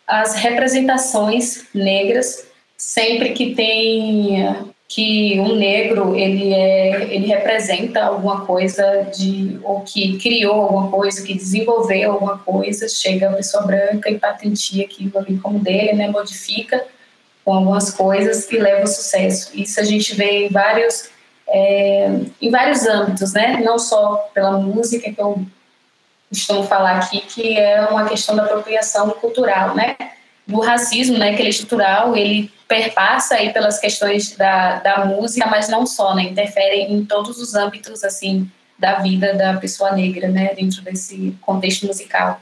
as 0.07 0.35
representações 0.35 1.65
negras, 1.73 2.47
sempre 2.75 3.33
que 3.33 3.53
tem 3.53 4.72
que 4.93 5.39
um 5.39 5.55
negro 5.55 6.15
ele 6.15 6.53
é 6.53 7.13
ele 7.13 7.27
representa 7.27 8.03
alguma 8.03 8.45
coisa 8.45 9.09
de 9.15 9.59
ou 9.63 9.81
que 9.81 10.17
criou 10.17 10.61
alguma 10.61 10.91
coisa 10.91 11.23
que 11.23 11.33
desenvolveu 11.33 12.11
alguma 12.11 12.37
coisa 12.39 12.87
chega 12.87 13.29
a 13.29 13.33
pessoa 13.33 13.63
branca 13.63 14.09
e 14.09 14.19
patentia 14.19 14.85
aquilo 14.85 15.17
ali 15.17 15.37
como 15.37 15.59
dele 15.59 15.93
né 15.93 16.09
modifica 16.09 16.83
com 17.43 17.53
algumas 17.53 17.91
coisas 17.91 18.49
e 18.51 18.57
leva 18.57 18.81
ao 18.81 18.87
sucesso. 18.87 19.51
Isso 19.53 19.79
a 19.79 19.83
gente 19.83 20.15
vê 20.15 20.45
em 20.45 20.49
vários, 20.49 21.09
é, 21.47 22.19
em 22.41 22.49
vários 22.49 22.85
âmbitos, 22.85 23.33
né? 23.33 23.61
Não 23.63 23.77
só 23.77 24.29
pela 24.33 24.57
música 24.57 25.11
que 25.11 25.21
eu 25.21 25.45
costumo 26.29 26.63
falar 26.63 26.97
aqui, 26.97 27.19
que 27.21 27.57
é 27.57 27.81
uma 27.85 28.07
questão 28.07 28.35
da 28.35 28.43
apropriação 28.43 29.09
cultural, 29.11 29.75
né? 29.75 29.95
Do 30.45 30.59
racismo, 30.59 31.17
né? 31.17 31.33
Que 31.33 31.41
ele 31.41 31.47
é 31.47 31.51
estrutural, 31.51 32.15
ele 32.15 32.51
perpassa 32.67 33.35
aí 33.35 33.53
pelas 33.53 33.79
questões 33.79 34.35
da, 34.35 34.79
da 34.79 35.05
música, 35.05 35.47
mas 35.47 35.69
não 35.69 35.85
só, 35.85 36.13
né? 36.15 36.23
Interfere 36.23 36.81
em 36.81 37.05
todos 37.05 37.37
os 37.39 37.55
âmbitos, 37.55 38.03
assim, 38.03 38.49
da 38.77 38.95
vida 38.95 39.33
da 39.33 39.55
pessoa 39.57 39.91
negra, 39.93 40.27
né? 40.27 40.53
Dentro 40.55 40.81
desse 40.81 41.35
contexto 41.41 41.85
musical. 41.85 42.41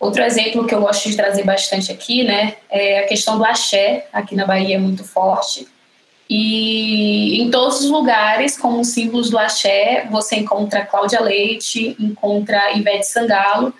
Outro 0.00 0.22
exemplo 0.22 0.64
que 0.64 0.74
eu 0.74 0.80
gosto 0.80 1.08
de 1.08 1.16
trazer 1.16 1.42
bastante 1.42 1.90
aqui, 1.90 2.22
né, 2.22 2.54
é 2.70 3.00
a 3.00 3.06
questão 3.08 3.36
do 3.36 3.44
axé, 3.44 4.06
aqui 4.12 4.36
na 4.36 4.46
Bahia 4.46 4.76
é 4.76 4.78
muito 4.78 5.02
forte. 5.02 5.66
E 6.30 7.42
em 7.42 7.50
todos 7.50 7.80
os 7.80 7.90
lugares, 7.90 8.56
como 8.56 8.84
símbolos 8.84 9.30
do 9.30 9.38
axé, 9.38 10.06
você 10.10 10.36
encontra 10.36 10.84
Cláudia 10.84 11.20
Leite, 11.20 11.96
encontra 11.98 12.76
Ivete 12.76 13.06
Sangalo 13.06 13.74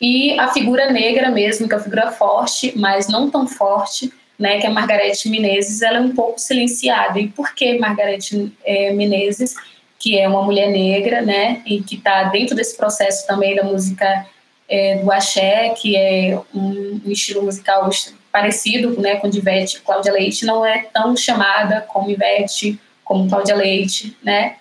e 0.00 0.38
a 0.38 0.48
figura 0.48 0.90
negra 0.90 1.30
mesmo, 1.30 1.68
que 1.68 1.74
é 1.74 1.76
a 1.76 1.80
figura 1.80 2.10
forte, 2.10 2.72
mas 2.76 3.08
não 3.08 3.30
tão 3.30 3.46
forte, 3.46 4.10
né, 4.38 4.58
que 4.58 4.66
é 4.66 4.70
Margarete 4.70 5.28
Menezes, 5.28 5.82
ela 5.82 5.98
é 5.98 6.00
um 6.00 6.14
pouco 6.14 6.38
silenciada. 6.38 7.20
E 7.20 7.28
por 7.28 7.54
que 7.54 7.78
Margarete 7.78 8.50
é, 8.64 8.92
Menezes, 8.92 9.54
que 9.98 10.18
é 10.18 10.26
uma 10.26 10.42
mulher 10.42 10.70
negra, 10.70 11.20
né, 11.20 11.60
e 11.66 11.82
que 11.82 11.96
está 11.96 12.24
dentro 12.24 12.56
desse 12.56 12.74
processo 12.74 13.26
também 13.26 13.54
da 13.54 13.62
música 13.62 14.26
é, 14.66 14.96
do 14.96 15.12
axé, 15.12 15.74
que 15.76 15.94
é 15.94 16.40
um, 16.54 17.02
um, 17.04 17.10
estilo 17.10 17.42
musical 17.42 17.90
parecido 18.32 18.98
né, 18.98 19.16
com 19.16 19.26
Ivete 19.26 19.82
Cláudia 19.82 20.12
Leite, 20.12 20.46
não 20.46 20.64
é 20.64 20.86
tão 20.94 21.14
chamada 21.14 21.82
como 21.82 22.10
Ivete, 22.10 22.80
como 23.04 23.28
Cláudia 23.28 23.56
Leite, 23.56 24.16
né? 24.22 24.56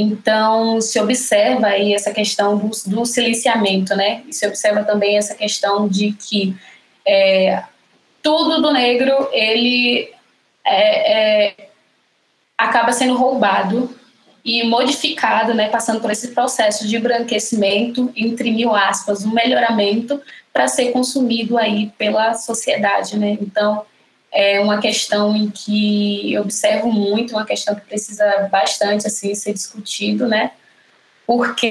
Então, 0.00 0.80
se 0.80 1.00
observa 1.00 1.66
aí 1.66 1.92
essa 1.92 2.12
questão 2.12 2.56
do, 2.56 2.70
do 2.86 3.04
silenciamento, 3.04 3.96
né? 3.96 4.22
E 4.28 4.32
se 4.32 4.46
observa 4.46 4.84
também 4.84 5.18
essa 5.18 5.34
questão 5.34 5.88
de 5.88 6.12
que 6.12 6.56
é, 7.04 7.64
tudo 8.22 8.62
do 8.62 8.72
negro, 8.72 9.28
ele 9.32 10.08
é, 10.64 11.46
é, 11.46 11.68
acaba 12.56 12.92
sendo 12.92 13.16
roubado 13.16 13.92
e 14.44 14.62
modificado, 14.62 15.52
né, 15.52 15.68
passando 15.68 16.00
por 16.00 16.12
esse 16.12 16.28
processo 16.28 16.86
de 16.86 16.96
embranquecimento, 16.96 18.12
entre 18.14 18.52
mil 18.52 18.74
aspas, 18.76 19.24
um 19.24 19.32
melhoramento 19.32 20.22
para 20.52 20.68
ser 20.68 20.92
consumido 20.92 21.58
aí 21.58 21.92
pela 21.98 22.34
sociedade, 22.34 23.18
né? 23.18 23.36
Então, 23.40 23.84
é 24.38 24.60
uma 24.60 24.78
questão 24.78 25.34
em 25.34 25.50
que 25.50 26.32
eu 26.32 26.42
observo 26.42 26.92
muito, 26.92 27.34
uma 27.34 27.44
questão 27.44 27.74
que 27.74 27.80
precisa 27.80 28.48
bastante 28.48 29.04
assim 29.04 29.34
ser 29.34 29.52
discutido, 29.52 30.28
né? 30.28 30.52
Porque, 31.26 31.66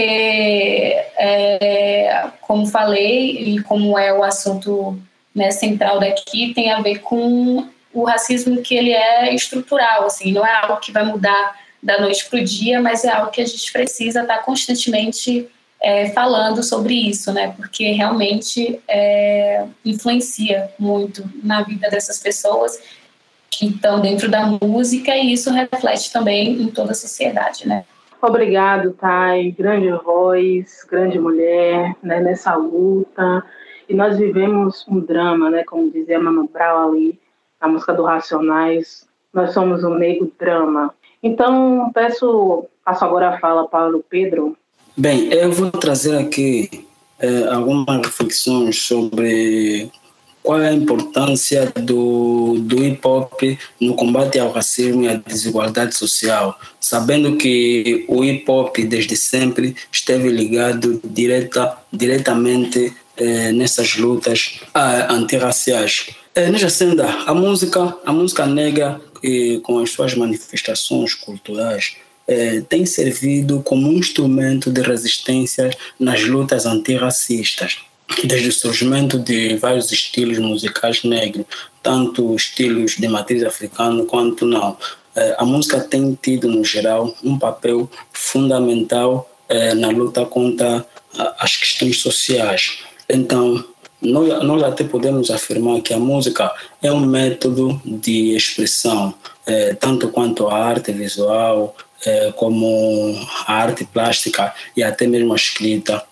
é, 1.18 2.30
como 2.42 2.66
falei 2.66 3.56
e 3.56 3.64
como 3.64 3.98
é 3.98 4.12
o 4.12 4.22
assunto 4.22 5.00
né, 5.34 5.50
central 5.50 6.02
daqui, 6.02 6.54
tem 6.54 6.70
a 6.70 6.82
ver 6.82 7.00
com 7.00 7.70
o 7.94 8.04
racismo 8.04 8.62
que 8.62 8.76
ele 8.76 8.92
é 8.92 9.34
estrutural, 9.34 10.06
assim, 10.06 10.34
não 10.34 10.46
é 10.46 10.54
algo 10.54 10.82
que 10.82 10.92
vai 10.92 11.06
mudar 11.06 11.58
da 11.82 12.02
noite 12.02 12.26
para 12.30 12.42
o 12.42 12.44
dia, 12.44 12.82
mas 12.82 13.06
é 13.06 13.10
algo 13.10 13.32
que 13.32 13.42
a 13.42 13.46
gente 13.46 13.72
precisa 13.72 14.24
estar 14.24 14.40
constantemente 14.40 15.48
é, 15.82 16.10
falando 16.10 16.64
sobre 16.64 16.94
isso, 16.94 17.32
né? 17.32 17.54
Porque 17.56 17.92
realmente 17.92 18.80
é, 18.88 19.66
influencia 19.86 20.72
muito 20.80 21.24
na 21.44 21.62
vida 21.64 21.90
dessas 21.90 22.20
pessoas 22.20 22.80
que 23.50 23.68
estão 23.68 24.02
dentro 24.02 24.30
da 24.30 24.46
música 24.46 25.16
e 25.16 25.34
isso 25.34 25.52
reflete 25.52 26.12
também 26.12 26.62
em 26.62 26.68
toda 26.68 26.92
a 26.92 26.96
sociedade, 26.96 27.68
né? 27.68 27.86
Obrigado, 28.22 28.94
Thay. 28.94 29.52
Grande 29.52 29.92
voz, 30.04 30.86
grande 30.90 31.20
mulher, 31.20 31.96
né, 32.02 32.20
nessa 32.20 32.56
luta. 32.56 33.44
E 33.88 33.94
nós 33.94 34.18
vivemos 34.18 34.86
um 34.88 35.00
drama, 35.00 35.50
né, 35.50 35.64
como 35.64 35.92
dizia 35.92 36.20
Mano 36.20 36.50
Brown 36.52 36.90
ali, 36.90 37.20
a 37.62 37.68
música 37.68 37.94
do 37.94 38.04
Racionais, 38.04 39.08
nós 39.34 39.54
somos 39.54 39.84
o 39.84 39.90
Negro 39.90 40.32
Drama. 40.38 40.94
Então, 41.22 41.92
peço, 41.94 42.66
passo 42.84 43.06
agora 43.06 43.30
a 43.30 43.40
fala 43.40 43.68
para 43.68 43.96
o 43.96 44.04
Pedro. 44.04 44.58
Bem, 45.00 45.32
eu 45.32 45.52
vou 45.52 45.70
trazer 45.70 46.18
aqui 46.18 46.88
é, 47.20 47.44
algumas 47.50 48.04
reflexões 48.04 48.82
sobre 48.82 49.92
qual 50.42 50.60
é 50.60 50.70
a 50.70 50.74
importância 50.74 51.72
do, 51.76 52.56
do 52.62 52.84
hip 52.84 53.06
hop 53.06 53.40
no 53.80 53.94
combate 53.94 54.40
ao 54.40 54.52
racismo 54.52 55.04
e 55.04 55.08
à 55.08 55.14
desigualdade 55.14 55.96
social, 55.96 56.60
sabendo 56.80 57.38
que 57.38 58.06
o 58.08 58.24
hip 58.24 58.50
hop 58.50 58.76
desde 58.76 59.16
sempre 59.16 59.76
esteve 59.92 60.30
ligado 60.30 61.00
direta, 61.04 61.78
diretamente 61.94 62.92
eh, 63.18 63.52
nessas 63.52 63.98
lutas 63.98 64.62
ah, 64.74 65.14
antirraciais. 65.14 66.08
Eh, 66.34 66.50
nessa 66.50 66.70
senda, 66.70 67.06
a 67.28 67.36
música, 67.36 67.96
a 68.04 68.12
música 68.12 68.48
negra, 68.48 69.00
eh, 69.24 69.60
com 69.62 69.78
as 69.78 69.92
suas 69.92 70.16
manifestações 70.16 71.14
culturais, 71.14 71.98
eh, 72.28 72.62
tem 72.68 72.86
servido 72.86 73.62
como 73.62 73.88
um 73.88 73.94
instrumento 73.94 74.72
de 74.72 74.82
resistência 74.82 75.70
nas 76.00 76.24
lutas 76.24 76.66
antirracistas 76.66 77.78
desde 78.24 78.50
o 78.50 78.54
surgimento 78.54 79.20
de 79.20 79.58
vários 79.58 79.92
estilos 79.92 80.38
musicais 80.40 81.04
negros, 81.04 81.46
tanto 81.84 82.36
estilos 82.36 82.96
de 82.96 83.08
matriz 83.08 83.44
africana 83.44 84.04
quanto 84.06 84.46
não. 84.46 84.78
Eh, 85.16 85.36
a 85.38 85.46
música 85.46 85.80
tem 85.80 86.18
tido, 86.22 86.48
no 86.48 86.64
geral, 86.64 87.14
um 87.24 87.38
papel 87.38 87.90
fundamental 88.14 89.30
eh, 89.50 89.74
na 89.74 89.90
luta 89.90 90.26
contra 90.26 90.86
as 91.40 91.56
questões 91.56 92.00
sociais. 92.00 92.80
Então, 93.10 93.64
nós, 94.02 94.44
nós 94.44 94.64
até 94.64 94.84
podemos 94.84 95.32
afirmar 95.32 95.82
que 95.82 95.94
a 95.94 96.00
música 96.00 96.52
é 96.82 96.92
um 96.92 97.00
método 97.00 97.82
de 97.84 98.36
expressão, 98.36 99.14
eh, 99.46 99.74
tanto 99.80 100.10
quanto 100.10 100.48
a 100.48 100.56
arte 100.56 100.92
visual, 100.92 101.76
como 102.36 103.16
a 103.46 103.54
arte 103.54 103.84
plástica 103.84 104.54
e 104.76 104.84
até 104.84 105.08
mesmo 105.08 105.34
a 105.34 105.36
escrita 105.36 106.04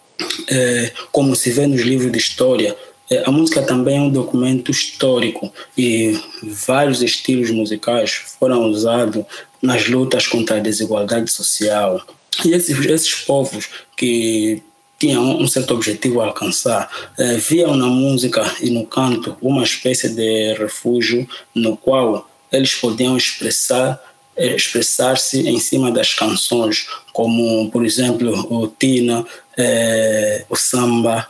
é, 0.49 0.91
como 1.11 1.35
se 1.35 1.51
vê 1.51 1.67
nos 1.67 1.81
livros 1.81 2.11
de 2.11 2.17
história, 2.17 2.75
é, 3.09 3.23
a 3.25 3.31
música 3.31 3.61
também 3.61 3.97
é 3.97 4.01
um 4.01 4.09
documento 4.09 4.71
histórico 4.71 5.53
e 5.77 6.19
vários 6.43 7.01
estilos 7.01 7.51
musicais 7.51 8.11
foram 8.39 8.65
usados 8.69 9.25
nas 9.61 9.87
lutas 9.87 10.27
contra 10.27 10.57
a 10.57 10.59
desigualdade 10.59 11.31
social. 11.31 12.01
E 12.43 12.51
esses, 12.51 12.77
esses 12.85 13.13
povos 13.13 13.69
que 13.95 14.61
tinham 14.97 15.37
um 15.37 15.47
certo 15.47 15.73
objetivo 15.73 16.21
a 16.21 16.27
alcançar, 16.27 16.89
é, 17.17 17.35
viam 17.35 17.75
na 17.75 17.87
música 17.87 18.43
e 18.61 18.69
no 18.69 18.85
canto 18.85 19.37
uma 19.41 19.63
espécie 19.63 20.09
de 20.09 20.53
refúgio 20.53 21.27
no 21.53 21.75
qual 21.75 22.29
eles 22.51 22.73
podiam 22.75 23.17
expressar 23.17 24.01
expressar-se 24.37 25.47
em 25.47 25.59
cima 25.59 25.91
das 25.91 26.13
canções, 26.13 26.87
como, 27.13 27.69
por 27.71 27.85
exemplo, 27.85 28.31
o 28.49 28.67
Tina, 28.67 29.25
é, 29.57 30.45
o 30.49 30.55
samba, 30.55 31.27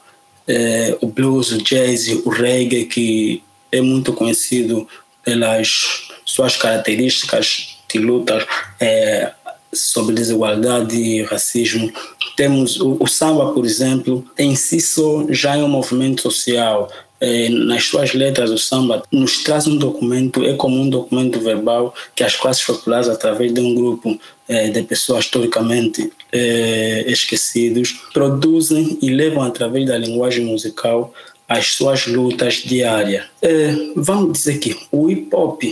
é, 0.47 0.97
o 1.01 1.07
blues, 1.07 1.51
o 1.51 1.57
jazz, 1.59 2.07
o 2.25 2.29
reggae, 2.29 2.85
que 2.85 3.43
é 3.71 3.81
muito 3.81 4.13
conhecido 4.13 4.88
pelas 5.24 6.07
suas 6.24 6.55
características 6.55 7.77
de 7.91 8.00
luta 8.00 8.45
é, 8.79 9.31
sobre 9.74 10.15
desigualdade 10.15 10.95
e 10.95 11.24
racismo. 11.24 11.91
Temos 12.35 12.79
o, 12.79 12.97
o, 13.00 13.07
samba, 13.07 13.53
por 13.53 13.65
exemplo, 13.65 14.25
em 14.38 14.55
si 14.55 14.79
só 14.79 15.25
já 15.29 15.55
é 15.55 15.63
um 15.63 15.67
movimento 15.67 16.21
social, 16.21 16.89
é, 17.19 17.50
nas 17.50 17.86
suas 17.86 18.13
letras 18.13 18.51
o 18.51 18.57
samba 18.57 19.03
nos 19.11 19.44
traz 19.44 19.68
um 19.68 19.77
documento, 19.77 20.44
é 20.44 20.53
como 20.53 20.79
um 20.79 20.90
documento 20.90 21.40
verbal 21.40 21.94
que 22.16 22.24
as 22.24 22.35
classes 22.35 22.63
populares, 22.63 23.07
através 23.07 23.53
de 23.53 23.61
um 23.61 23.74
grupo 23.74 24.20
é, 24.48 24.70
de 24.70 24.83
pessoas 24.83 25.25
historicamente 25.25 26.11
é, 26.31 27.05
esquecidos, 27.07 27.94
produzem 28.13 28.98
e 29.01 29.09
levam 29.09 29.44
através 29.44 29.85
da 29.85 29.98
linguagem 29.98 30.46
musical 30.46 31.13
as 31.48 31.68
suas 31.68 32.08
lutas 32.08 32.55
diárias. 32.55 33.25
É, 33.42 33.74
vamos 33.96 34.34
dizer 34.34 34.60
que 34.60 34.77
o 34.92 35.10
hip 35.10 35.29
hop, 35.34 35.64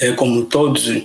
é, 0.00 0.12
como 0.12 0.44
todos, 0.44 0.88
é, 0.88 1.02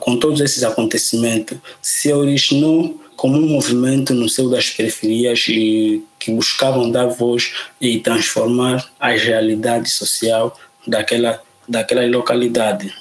com 0.00 0.16
todos 0.16 0.40
esses 0.40 0.62
acontecimentos, 0.62 1.58
se 1.80 2.12
originou 2.12 3.00
como 3.16 3.36
um 3.36 3.48
movimento 3.48 4.14
no 4.14 4.28
seio 4.28 4.48
das 4.48 4.70
periferias 4.70 5.46
e 5.48 6.02
que 6.18 6.32
buscavam 6.32 6.90
dar 6.90 7.06
voz 7.06 7.52
e 7.80 7.98
transformar 8.00 8.88
a 8.98 9.10
realidade 9.10 9.90
social 9.90 10.58
daquela, 10.86 11.40
daquela 11.68 12.04
localidade. 12.06 12.92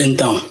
Então, 0.00 0.42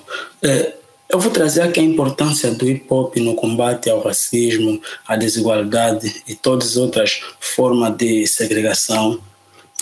eu 1.09 1.19
vou 1.19 1.31
trazer 1.31 1.61
aqui 1.61 1.79
a 1.79 1.83
importância 1.83 2.51
do 2.51 2.69
hip 2.69 2.85
hop 2.89 3.15
no 3.17 3.35
combate 3.35 3.89
ao 3.89 4.01
racismo, 4.01 4.81
à 5.05 5.15
desigualdade 5.15 6.23
e 6.27 6.35
todas 6.35 6.69
as 6.69 6.77
outras 6.77 7.21
formas 7.39 7.95
de 7.97 8.25
segregação, 8.27 9.19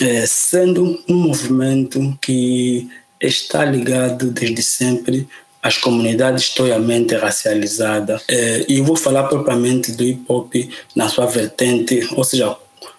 é, 0.01 0.25
sendo 0.25 1.01
um 1.07 1.15
movimento 1.15 2.17
que 2.21 2.87
está 3.19 3.63
ligado 3.63 4.31
desde 4.31 4.61
sempre 4.61 5.27
as 5.61 5.77
comunidades 5.77 6.43
historicamente 6.43 7.15
racializadas. 7.15 8.23
É, 8.27 8.65
e 8.67 8.81
vou 8.81 8.95
falar 8.95 9.23
propriamente 9.23 9.91
do 9.93 10.03
hip 10.03 10.23
hop 10.27 10.53
na 10.95 11.09
sua 11.09 11.25
vertente, 11.25 12.07
ou 12.11 12.23
seja, 12.23 12.55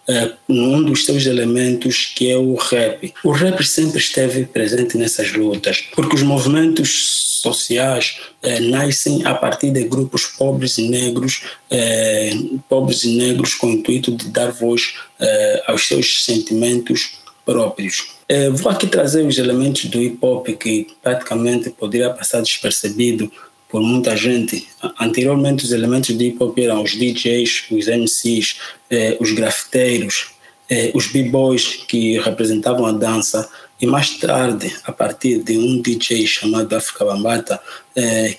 é, 0.08 0.32
um 0.48 0.82
dos 0.82 1.04
seus 1.04 1.26
elementos 1.26 2.12
que 2.14 2.30
é 2.30 2.36
o 2.36 2.54
rap. 2.54 3.12
O 3.24 3.30
rap 3.30 3.62
sempre 3.64 3.98
esteve 3.98 4.44
presente 4.44 4.96
nessas 4.96 5.32
lutas, 5.32 5.84
porque 5.94 6.16
os 6.16 6.22
movimentos 6.22 7.35
sociais 7.54 8.18
é, 8.42 8.60
nascem 8.60 9.24
a 9.24 9.34
partir 9.34 9.70
de 9.70 9.84
grupos 9.84 10.24
pobres 10.26 10.78
e 10.78 10.88
negros, 10.88 11.42
é, 11.70 12.32
pobres 12.68 13.04
e 13.04 13.16
negros 13.16 13.54
com 13.54 13.68
o 13.68 13.70
intuito 13.70 14.10
de 14.12 14.28
dar 14.28 14.50
voz 14.50 14.94
é, 15.20 15.64
aos 15.66 15.86
seus 15.86 16.24
sentimentos 16.24 17.18
próprios. 17.44 18.16
É, 18.28 18.50
vou 18.50 18.70
aqui 18.70 18.88
trazer 18.88 19.24
os 19.24 19.38
elementos 19.38 19.84
do 19.84 20.02
hip 20.02 20.18
hop 20.20 20.48
que 20.48 20.88
praticamente 21.02 21.70
poderia 21.70 22.10
passar 22.10 22.40
despercebido 22.40 23.30
por 23.68 23.80
muita 23.80 24.16
gente. 24.16 24.66
Anteriormente, 25.00 25.64
os 25.64 25.72
elementos 25.72 26.14
do 26.14 26.22
hip 26.22 26.42
hop 26.42 26.58
eram 26.58 26.82
os 26.82 26.92
DJs, 26.92 27.66
os 27.70 27.86
MCs, 27.86 28.56
é, 28.90 29.16
os 29.20 29.32
grafiteiros, 29.32 30.30
é, 30.68 30.90
os 30.94 31.06
b-boys 31.06 31.84
que 31.86 32.18
representavam 32.18 32.86
a 32.86 32.92
dança. 32.92 33.48
E 33.80 33.86
mais 33.86 34.16
tarde, 34.18 34.74
a 34.84 34.92
partir 34.92 35.42
de 35.42 35.58
um 35.58 35.82
DJ 35.82 36.26
chamado 36.26 36.74
África 36.74 37.04
Bambata, 37.04 37.60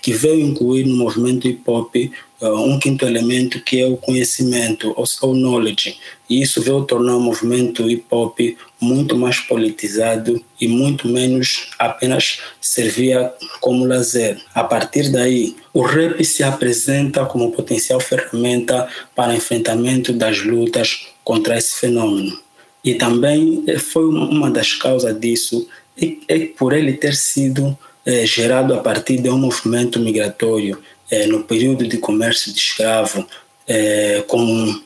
que 0.01 0.13
veio 0.13 0.41
incluir 0.41 0.85
no 0.85 0.95
movimento 0.95 1.47
hip 1.47 1.61
hop 1.65 1.95
uh, 2.41 2.47
um 2.47 2.77
quinto 2.79 3.05
elemento 3.05 3.59
que 3.61 3.81
é 3.81 3.87
o 3.87 3.97
conhecimento, 3.97 4.93
ou 5.21 5.35
knowledge. 5.35 5.97
E 6.29 6.41
isso 6.41 6.61
veio 6.61 6.83
tornar 6.83 7.15
o 7.15 7.21
movimento 7.21 7.89
hip 7.89 8.05
hop 8.09 8.39
muito 8.79 9.17
mais 9.17 9.39
politizado 9.39 10.43
e 10.59 10.67
muito 10.67 11.07
menos 11.07 11.69
apenas 11.79 12.39
servia 12.61 13.33
como 13.59 13.85
lazer. 13.85 14.39
A 14.53 14.63
partir 14.63 15.11
daí, 15.11 15.55
o 15.73 15.81
rap 15.81 16.23
se 16.23 16.43
apresenta 16.43 17.25
como 17.25 17.51
potencial 17.51 17.99
ferramenta 17.99 18.87
para 19.15 19.35
enfrentamento 19.35 20.13
das 20.13 20.43
lutas 20.43 21.07
contra 21.23 21.57
esse 21.57 21.79
fenômeno. 21.79 22.46
E 22.83 22.95
também 22.95 23.63
eh, 23.67 23.79
foi 23.79 24.05
uma 24.05 24.49
das 24.49 24.73
causas 24.73 25.19
disso, 25.19 25.67
é, 26.27 26.39
por 26.57 26.73
ele 26.73 26.93
ter 26.93 27.15
sido 27.15 27.77
é, 28.05 28.25
gerado 28.25 28.73
a 28.73 28.77
partir 28.77 29.17
de 29.17 29.29
um 29.29 29.37
movimento 29.37 29.99
migratório 29.99 30.81
é, 31.09 31.27
no 31.27 31.43
período 31.43 31.87
de 31.87 31.97
comércio 31.97 32.53
de 32.53 32.59
escravo, 32.59 33.25
é, 33.67 34.23
com 34.27 34.79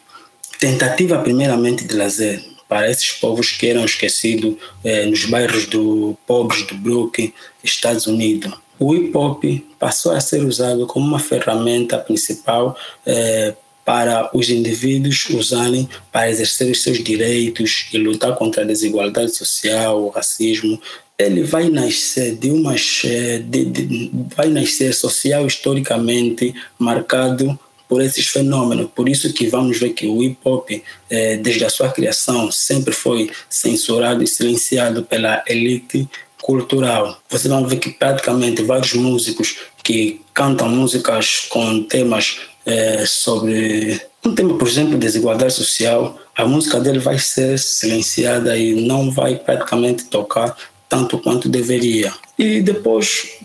tentativa 0.59 1.19
primeiramente 1.19 1.85
de 1.85 1.95
lazer 1.95 2.43
para 2.67 2.89
esses 2.89 3.11
povos 3.11 3.51
que 3.51 3.67
eram 3.67 3.83
esquecidos 3.83 4.55
é, 4.83 5.05
nos 5.05 5.25
bairros 5.25 5.65
do 5.65 6.17
pobres 6.25 6.65
do 6.67 6.75
Brooklyn, 6.75 7.33
Estados 7.63 8.07
Unidos. 8.07 8.53
O 8.79 8.95
hip 8.95 9.15
hop 9.15 9.43
passou 9.77 10.13
a 10.13 10.21
ser 10.21 10.43
usado 10.43 10.87
como 10.87 11.05
uma 11.05 11.19
ferramenta 11.19 11.97
principal 11.97 12.75
é, 13.05 13.53
para 13.83 14.29
os 14.33 14.49
indivíduos 14.49 15.29
usarem 15.29 15.89
para 16.11 16.29
exercer 16.29 16.69
os 16.71 16.83
seus 16.83 17.03
direitos 17.03 17.87
e 17.91 17.97
lutar 17.97 18.35
contra 18.35 18.63
a 18.63 18.67
desigualdade 18.67 19.35
social, 19.35 20.03
o 20.03 20.09
racismo 20.09 20.79
ele 21.17 21.43
vai 21.43 21.69
nascer 21.69 22.35
de 22.35 22.49
uma 22.49 22.75
de, 22.75 23.65
de, 23.65 24.11
vai 24.35 24.47
nascer 24.49 24.93
social 24.93 25.45
historicamente 25.45 26.53
marcado 26.79 27.59
por 27.87 28.01
esses 28.01 28.27
fenômenos. 28.27 28.89
Por 28.95 29.09
isso 29.09 29.33
que 29.33 29.47
vamos 29.47 29.77
ver 29.77 29.89
que 29.89 30.07
o 30.07 30.23
hip 30.23 30.37
hop, 30.43 30.69
eh, 31.09 31.37
desde 31.37 31.65
a 31.65 31.69
sua 31.69 31.89
criação, 31.89 32.49
sempre 32.51 32.93
foi 32.93 33.29
censurado 33.49 34.23
e 34.23 34.27
silenciado 34.27 35.03
pela 35.03 35.43
elite 35.45 36.07
cultural. 36.41 37.21
Você 37.29 37.47
vai 37.47 37.63
ver 37.65 37.77
que 37.77 37.91
praticamente 37.91 38.63
vários 38.63 38.93
músicos 38.93 39.57
que 39.83 40.21
cantam 40.33 40.69
músicas 40.69 41.47
com 41.49 41.83
temas 41.83 42.39
eh, 42.65 43.05
sobre 43.05 44.01
um 44.23 44.35
tema, 44.35 44.57
por 44.57 44.67
exemplo, 44.67 44.97
desigualdade 44.97 45.53
social, 45.53 46.17
a 46.35 46.45
música 46.45 46.79
dele 46.79 46.99
vai 46.99 47.17
ser 47.17 47.57
silenciada 47.57 48.57
e 48.57 48.85
não 48.85 49.09
vai 49.11 49.35
praticamente 49.35 50.05
tocar 50.05 50.55
tanto 50.87 51.17
quanto 51.19 51.49
deveria. 51.49 52.13
E 52.37 52.61
depois 52.61 53.39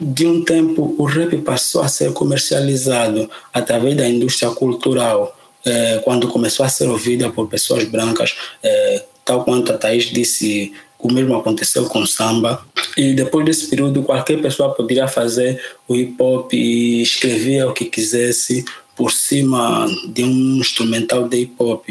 de 0.00 0.26
um 0.26 0.44
tempo, 0.44 0.94
o 0.98 1.04
rap 1.04 1.36
passou 1.38 1.82
a 1.82 1.88
ser 1.88 2.12
comercializado 2.12 3.30
através 3.52 3.96
da 3.96 4.08
indústria 4.08 4.50
cultural, 4.50 5.36
eh, 5.64 6.00
quando 6.04 6.28
começou 6.28 6.64
a 6.64 6.68
ser 6.68 6.88
ouvida 6.88 7.28
por 7.30 7.48
pessoas 7.48 7.84
brancas, 7.84 8.34
eh, 8.62 9.04
tal 9.24 9.44
quanto 9.44 9.72
a 9.72 9.78
Thaís 9.78 10.04
disse, 10.04 10.72
o 11.02 11.12
mesmo 11.12 11.36
aconteceu 11.36 11.86
com 11.86 12.06
samba. 12.06 12.64
E 12.96 13.14
depois 13.14 13.44
desse 13.44 13.68
período, 13.68 14.02
qualquer 14.02 14.40
pessoa 14.40 14.74
poderia 14.74 15.08
fazer 15.08 15.60
o 15.88 15.94
hip 15.94 16.14
hop 16.18 16.52
e 16.52 17.02
escrever 17.02 17.66
o 17.66 17.72
que 17.72 17.84
quisesse 17.84 18.64
por 18.96 19.12
cima 19.12 19.86
de 20.08 20.24
um 20.24 20.58
instrumental 20.58 21.28
de 21.28 21.42
hip 21.42 21.54
hop. 21.58 21.88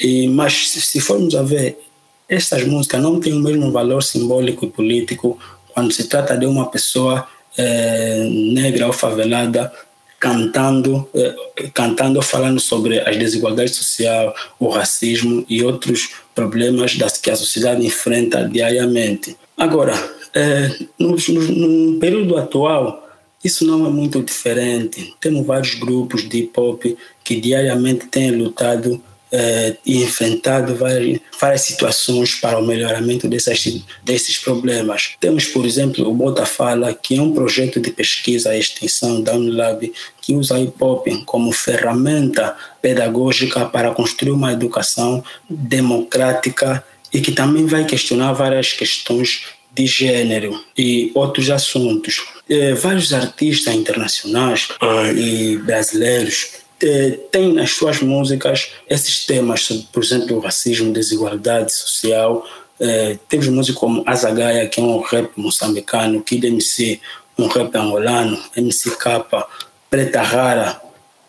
E, 0.00 0.28
mas 0.28 0.70
se 0.70 1.00
formos 1.00 1.34
a 1.34 1.42
ver, 1.42 1.78
estas 2.28 2.66
músicas 2.66 3.02
não 3.02 3.20
têm 3.20 3.34
o 3.34 3.40
mesmo 3.40 3.70
valor 3.70 4.02
simbólico 4.02 4.64
e 4.64 4.70
político 4.70 5.38
quando 5.72 5.92
se 5.92 6.04
trata 6.04 6.36
de 6.36 6.46
uma 6.46 6.70
pessoa 6.70 7.26
é, 7.56 8.24
negra 8.28 8.86
ou 8.86 8.92
favelada 8.92 9.72
cantando, 10.24 11.06
é, 11.14 11.34
cantando 11.74 12.22
falando 12.22 12.58
sobre 12.58 12.98
as 12.98 13.14
desigualdades 13.14 13.76
sociais, 13.76 14.32
o 14.58 14.68
racismo 14.68 15.44
e 15.50 15.62
outros 15.62 16.14
problemas 16.34 16.96
das 16.96 17.18
que 17.18 17.30
a 17.30 17.36
sociedade 17.36 17.84
enfrenta 17.84 18.48
diariamente. 18.48 19.36
Agora, 19.54 19.92
no, 20.98 21.14
no, 21.14 21.42
no 21.92 22.00
período 22.00 22.38
atual, 22.38 23.06
isso 23.44 23.66
não 23.66 23.86
é 23.86 23.90
muito 23.90 24.22
diferente. 24.22 25.14
Temos 25.20 25.46
vários 25.46 25.74
grupos 25.74 26.26
de 26.26 26.38
hip 26.38 26.58
hop 26.58 26.82
que 27.22 27.38
diariamente 27.38 28.06
têm 28.06 28.30
lutado 28.30 29.02
eh, 29.36 29.76
e 29.84 30.00
enfrentado 30.00 30.76
várias, 30.76 31.18
várias 31.40 31.62
situações 31.62 32.36
para 32.36 32.56
o 32.56 32.64
melhoramento 32.64 33.26
dessas, 33.26 33.64
desses 34.04 34.38
problemas. 34.38 35.16
Temos, 35.18 35.46
por 35.46 35.66
exemplo, 35.66 36.08
o 36.08 36.14
Bota 36.14 36.46
Fala, 36.46 36.94
que 36.94 37.16
é 37.16 37.20
um 37.20 37.34
projeto 37.34 37.80
de 37.80 37.90
pesquisa 37.90 38.54
e 38.54 38.60
extensão 38.60 39.20
da 39.20 39.34
Unilab 39.34 39.92
que 40.22 40.36
usa 40.36 40.60
hip 40.60 40.76
hop 40.78 41.08
como 41.26 41.50
ferramenta 41.50 42.56
pedagógica 42.80 43.64
para 43.64 43.90
construir 43.90 44.30
uma 44.30 44.52
educação 44.52 45.24
democrática 45.50 46.84
e 47.12 47.20
que 47.20 47.32
também 47.32 47.66
vai 47.66 47.84
questionar 47.84 48.34
várias 48.34 48.72
questões 48.72 49.46
de 49.74 49.84
gênero 49.84 50.64
e 50.78 51.10
outros 51.12 51.50
assuntos. 51.50 52.24
Eh, 52.48 52.74
vários 52.74 53.12
artistas 53.12 53.74
internacionais 53.74 54.68
e 55.16 55.56
brasileiros 55.56 56.62
eh, 56.84 57.18
têm 57.30 57.54
nas 57.54 57.70
suas 57.70 58.00
músicas 58.00 58.72
esses 58.88 59.24
temas, 59.24 59.68
por 59.90 60.02
exemplo, 60.02 60.38
racismo, 60.38 60.92
desigualdade 60.92 61.72
social. 61.72 62.46
Eh, 62.78 63.18
temos 63.26 63.48
músicos 63.48 63.80
como 63.80 64.02
Azagaia, 64.06 64.68
que 64.68 64.80
é 64.80 64.82
um 64.82 65.00
rap 65.00 65.30
moçambicano, 65.34 66.22
Kid 66.22 66.46
MC, 66.46 67.00
um 67.38 67.46
rap 67.46 67.74
angolano, 67.74 68.38
MC 68.54 68.90
Capa, 68.96 69.48
Preta 69.88 70.20
Rara, 70.20 70.80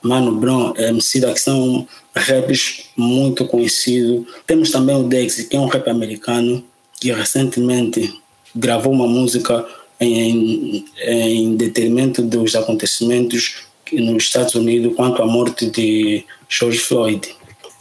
Mano 0.01 0.35
Brown, 0.35 0.73
MC 0.77 1.21
da 1.21 1.33
que 1.33 1.39
são 1.39 1.87
raps 2.13 2.89
muito 2.97 3.45
conhecidos. 3.47 4.25
Temos 4.45 4.71
também 4.71 4.95
o 4.95 5.03
Dex, 5.03 5.35
que 5.43 5.55
é 5.55 5.59
um 5.59 5.67
rap 5.67 5.89
americano, 5.89 6.63
que 6.99 7.13
recentemente 7.13 8.13
gravou 8.53 8.91
uma 8.91 9.07
música 9.07 9.65
em, 9.99 10.85
em 11.01 11.55
detrimento 11.55 12.21
dos 12.21 12.55
acontecimentos 12.55 13.64
nos 13.93 14.23
Estados 14.23 14.55
Unidos 14.55 14.95
quanto 14.95 15.21
à 15.21 15.25
morte 15.25 15.69
de 15.69 16.23
George 16.49 16.79
Floyd. 16.79 17.27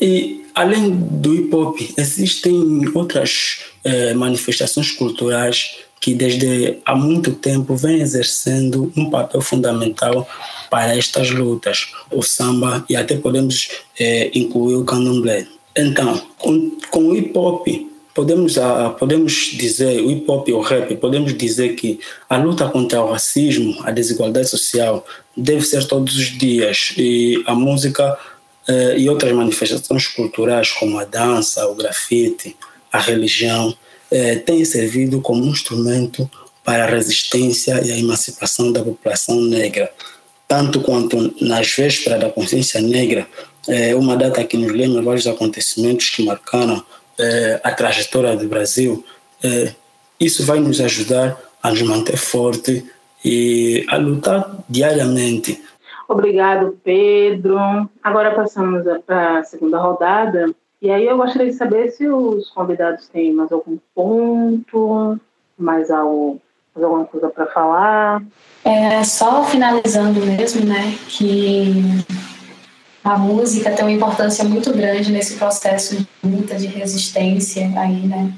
E 0.00 0.44
além 0.54 0.90
do 0.90 1.34
hip 1.34 1.54
hop, 1.54 1.78
existem 1.96 2.54
outras 2.94 3.60
eh, 3.84 4.14
manifestações 4.14 4.90
culturais 4.92 5.76
que 6.00 6.14
desde 6.14 6.78
há 6.84 6.94
muito 6.94 7.32
tempo 7.32 7.74
vêm 7.76 8.00
exercendo 8.00 8.92
um 8.96 9.08
papel 9.08 9.40
fundamental 9.40 10.28
para 10.70 10.96
estas 10.96 11.30
lutas, 11.30 11.92
o 12.10 12.22
samba 12.22 12.84
e 12.90 12.96
até 12.96 13.16
podemos 13.16 13.68
eh, 13.98 14.30
incluir 14.34 14.74
o 14.74 14.84
candomblé. 14.84 15.46
Então, 15.74 16.20
com, 16.38 16.72
com 16.90 17.08
o 17.08 17.16
hip 17.16 17.32
hop 17.36 17.66
podemos, 18.14 18.56
uh, 18.56 18.94
podemos 18.98 19.50
dizer, 19.52 20.00
o 20.00 20.10
hip 20.10 20.24
hop 20.30 20.48
e 20.48 20.52
o 20.52 20.60
rap, 20.60 20.96
podemos 20.96 21.36
dizer 21.36 21.74
que 21.74 21.98
a 22.30 22.36
luta 22.36 22.68
contra 22.68 23.02
o 23.02 23.10
racismo, 23.10 23.76
a 23.82 23.90
desigualdade 23.90 24.48
social, 24.48 25.04
deve 25.36 25.62
ser 25.62 25.86
todos 25.86 26.16
os 26.16 26.26
dias. 26.38 26.94
E 26.96 27.42
a 27.44 27.54
música 27.54 28.16
uh, 28.68 28.96
e 28.96 29.08
outras 29.10 29.32
manifestações 29.32 30.06
culturais, 30.06 30.70
como 30.70 30.98
a 30.98 31.04
dança, 31.04 31.66
o 31.66 31.74
grafite, 31.74 32.56
a 32.92 33.00
religião, 33.00 33.70
uh, 33.70 34.40
têm 34.46 34.64
servido 34.64 35.20
como 35.20 35.44
um 35.44 35.48
instrumento 35.48 36.30
para 36.62 36.84
a 36.84 36.86
resistência 36.86 37.84
e 37.84 37.90
a 37.90 37.98
emancipação 37.98 38.72
da 38.72 38.82
população 38.82 39.40
negra. 39.40 39.90
Tanto 40.46 40.80
quanto 40.80 41.34
nas 41.40 41.70
vésperas 41.70 42.20
da 42.20 42.30
consciência 42.30 42.80
negra, 42.80 43.26
é 43.66 43.94
uma 43.94 44.16
data 44.16 44.44
que 44.44 44.56
nos 44.56 44.72
lembra 44.72 45.02
vários 45.02 45.26
acontecimentos 45.26 46.10
que 46.10 46.22
marcaram 46.22 46.84
é, 47.18 47.60
a 47.62 47.72
trajetória 47.72 48.36
do 48.36 48.48
Brasil, 48.48 49.04
é, 49.42 49.74
isso 50.18 50.44
vai 50.44 50.58
nos 50.60 50.80
ajudar 50.80 51.38
a 51.62 51.70
nos 51.70 51.82
manter 51.82 52.16
forte 52.16 52.84
e 53.24 53.84
a 53.88 53.96
lutar 53.96 54.58
diariamente. 54.68 55.62
Obrigado, 56.08 56.78
Pedro. 56.84 57.58
Agora 58.02 58.34
passamos 58.34 58.84
para 59.06 59.38
a 59.38 59.44
segunda 59.44 59.78
rodada. 59.78 60.54
E 60.80 60.90
aí 60.90 61.06
eu 61.06 61.16
gostaria 61.16 61.50
de 61.50 61.56
saber 61.56 61.90
se 61.90 62.06
os 62.06 62.50
convidados 62.50 63.08
têm 63.08 63.32
mais 63.32 63.50
algum 63.50 63.78
ponto, 63.94 65.18
mais, 65.56 65.90
algo, 65.90 66.40
mais 66.74 66.84
alguma 66.84 67.06
coisa 67.06 67.28
para 67.28 67.46
falar. 67.46 68.22
É, 68.64 69.02
só 69.02 69.44
finalizando 69.44 70.20
mesmo, 70.20 70.66
né, 70.66 70.94
que 71.08 71.72
a 73.04 73.18
música 73.18 73.70
tem 73.70 73.84
uma 73.84 73.92
importância 73.92 74.42
muito 74.44 74.72
grande 74.72 75.12
nesse 75.12 75.34
processo 75.34 75.94
de 75.94 76.08
luta, 76.24 76.56
de 76.56 76.66
resistência 76.66 77.70
aí, 77.78 78.06
né? 78.06 78.32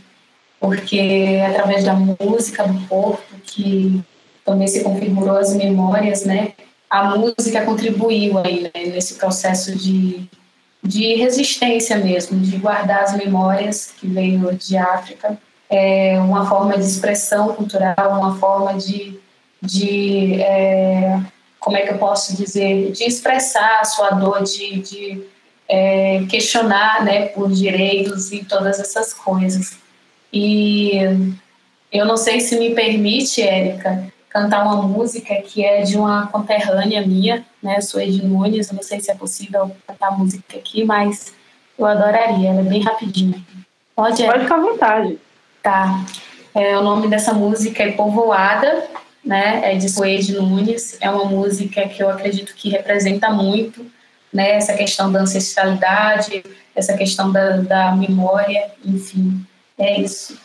Porque 0.58 0.98
é 0.98 1.46
através 1.46 1.84
da 1.84 1.94
música, 1.94 2.66
do 2.66 2.80
corpo, 2.88 3.22
que 3.44 4.02
também 4.44 4.66
se 4.66 4.82
configurou 4.82 5.36
as 5.36 5.54
memórias, 5.54 6.24
né? 6.24 6.52
A 6.90 7.16
música 7.16 7.64
contribuiu 7.64 8.38
aí 8.38 8.62
né? 8.62 8.70
nesse 8.86 9.14
processo 9.14 9.76
de, 9.76 10.28
de 10.82 11.14
resistência 11.14 11.98
mesmo, 11.98 12.40
de 12.40 12.56
guardar 12.56 13.04
as 13.04 13.16
memórias 13.16 13.92
que 13.96 14.08
veio 14.08 14.52
de 14.52 14.76
África. 14.76 15.38
É 15.70 16.18
uma 16.18 16.48
forma 16.48 16.76
de 16.76 16.84
expressão 16.84 17.54
cultural, 17.54 18.18
uma 18.18 18.36
forma 18.36 18.74
de, 18.74 19.16
de 19.62 20.40
é, 20.40 21.20
como 21.66 21.76
é 21.76 21.82
que 21.82 21.92
eu 21.92 21.98
posso 21.98 22.36
dizer, 22.36 22.92
de 22.92 23.02
expressar 23.02 23.80
a 23.80 23.84
sua 23.84 24.10
dor, 24.10 24.44
de, 24.44 24.78
de 24.82 25.26
é, 25.68 26.24
questionar 26.30 27.04
né, 27.04 27.26
por 27.26 27.50
direitos 27.50 28.30
e 28.30 28.44
todas 28.44 28.78
essas 28.78 29.12
coisas. 29.12 29.76
E 30.32 30.92
eu 31.90 32.06
não 32.06 32.16
sei 32.16 32.38
se 32.38 32.56
me 32.56 32.72
permite, 32.72 33.42
Érica, 33.42 34.06
cantar 34.28 34.62
uma 34.62 34.80
música 34.80 35.34
que 35.42 35.64
é 35.64 35.82
de 35.82 35.98
uma 35.98 36.28
conterrânea 36.28 37.04
minha, 37.04 37.44
né? 37.60 37.80
Sou 37.80 38.00
Ed 38.00 38.24
Nunes, 38.24 38.68
eu 38.68 38.76
não 38.76 38.82
sei 38.84 39.00
se 39.00 39.10
é 39.10 39.16
possível 39.16 39.74
cantar 39.88 40.10
a 40.10 40.12
música 40.12 40.56
aqui, 40.56 40.84
mas 40.84 41.34
eu 41.76 41.84
adoraria, 41.84 42.50
ela 42.50 42.60
é 42.60 42.62
bem 42.62 42.80
rapidinha. 42.80 43.44
Pode, 43.92 44.22
Pode 44.24 44.44
ficar 44.44 44.54
à 44.54 44.60
vontade. 44.60 45.18
Tá. 45.64 46.04
É, 46.54 46.78
o 46.78 46.82
nome 46.84 47.08
dessa 47.08 47.32
música 47.32 47.82
é 47.82 47.90
Povoada, 47.90 48.88
né, 49.26 49.72
é 49.72 49.76
de 49.76 49.88
Suede 49.88 50.32
Nunes. 50.34 50.96
É 51.00 51.10
uma 51.10 51.24
música 51.24 51.88
que 51.88 52.00
eu 52.00 52.08
acredito 52.08 52.54
que 52.54 52.68
representa 52.68 53.28
muito 53.30 53.84
né, 54.32 54.52
essa 54.52 54.74
questão 54.74 55.10
da 55.10 55.20
ancestralidade, 55.20 56.44
essa 56.74 56.96
questão 56.96 57.32
da, 57.32 57.56
da 57.56 57.96
memória, 57.96 58.70
enfim, 58.84 59.44
é 59.76 60.00
isso. 60.00 60.38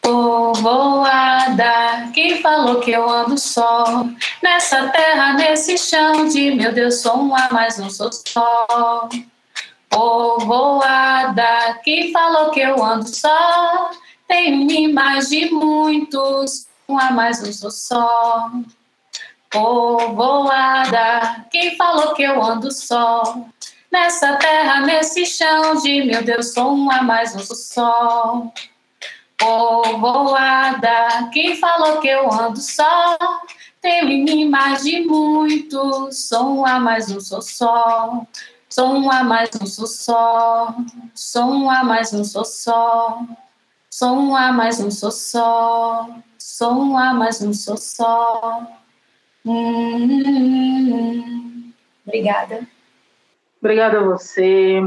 Povoada, 0.00 1.64
quem 2.14 2.40
falou 2.40 2.80
que 2.80 2.90
eu 2.90 3.08
ando 3.08 3.36
só? 3.38 4.06
Nessa 4.42 4.88
terra, 4.88 5.34
nesse 5.34 5.76
chão 5.76 6.28
de 6.28 6.54
meu 6.54 6.72
Deus, 6.72 7.00
sou 7.02 7.14
uma, 7.14 7.48
mas 7.50 7.78
não 7.78 7.90
sou 7.90 8.10
só 8.12 9.08
povoada 9.88 11.78
que 11.82 12.12
falou 12.12 12.50
que 12.50 12.60
eu 12.60 12.82
ando 12.82 13.08
só. 13.08 13.90
Tem 14.26 14.92
mais 14.92 15.30
de 15.30 15.50
muitos, 15.50 16.66
um 16.88 16.98
a 16.98 17.10
mais 17.10 17.42
não 17.42 17.52
sou 17.52 17.70
só. 17.70 18.50
Povoada, 19.50 21.46
quem 21.50 21.76
falou 21.76 22.14
que 22.14 22.22
eu 22.22 22.42
ando 22.42 22.70
só? 22.70 23.22
Nessa 23.90 24.36
terra, 24.36 24.80
nesse 24.82 25.24
chão 25.24 25.76
de 25.76 26.04
meu 26.04 26.22
Deus, 26.22 26.52
sou 26.52 26.74
um 26.74 26.90
a 26.90 27.02
mais 27.02 27.34
não 27.34 27.42
sou 27.42 27.56
só. 27.56 28.52
Povoada, 29.38 31.30
quem 31.32 31.56
falou 31.56 32.00
que 32.00 32.08
eu 32.08 32.30
ando 32.30 32.60
só? 32.60 33.16
mim 33.82 34.48
mais 34.48 34.82
de 34.82 35.00
muito, 35.00 36.10
sou 36.12 36.58
um 36.58 36.66
a 36.66 36.78
mais 36.78 37.10
um 37.10 37.20
sou 37.20 37.40
só. 37.40 38.26
Sou 38.78 38.94
um 38.94 39.10
a 39.10 39.24
mais 39.24 39.50
um 39.60 39.66
sou 39.66 39.88
só, 39.88 40.72
sou 41.12 41.50
um 41.50 41.68
a 41.68 41.82
mais 41.82 42.12
um 42.12 42.22
sou 42.22 42.44
só. 42.44 43.26
Sou 43.90 44.16
um 44.16 44.36
a 44.36 44.52
mais 44.52 44.78
um 44.78 44.88
sou 44.88 45.10
só, 45.10 46.08
sou 46.38 46.74
um 46.74 46.96
a 46.96 47.12
mais 47.12 47.42
um 47.42 47.52
sou 47.52 47.76
só. 47.76 48.62
Obrigada. 52.06 52.68
Obrigada 53.60 53.98
a 53.98 54.04
você, 54.04 54.80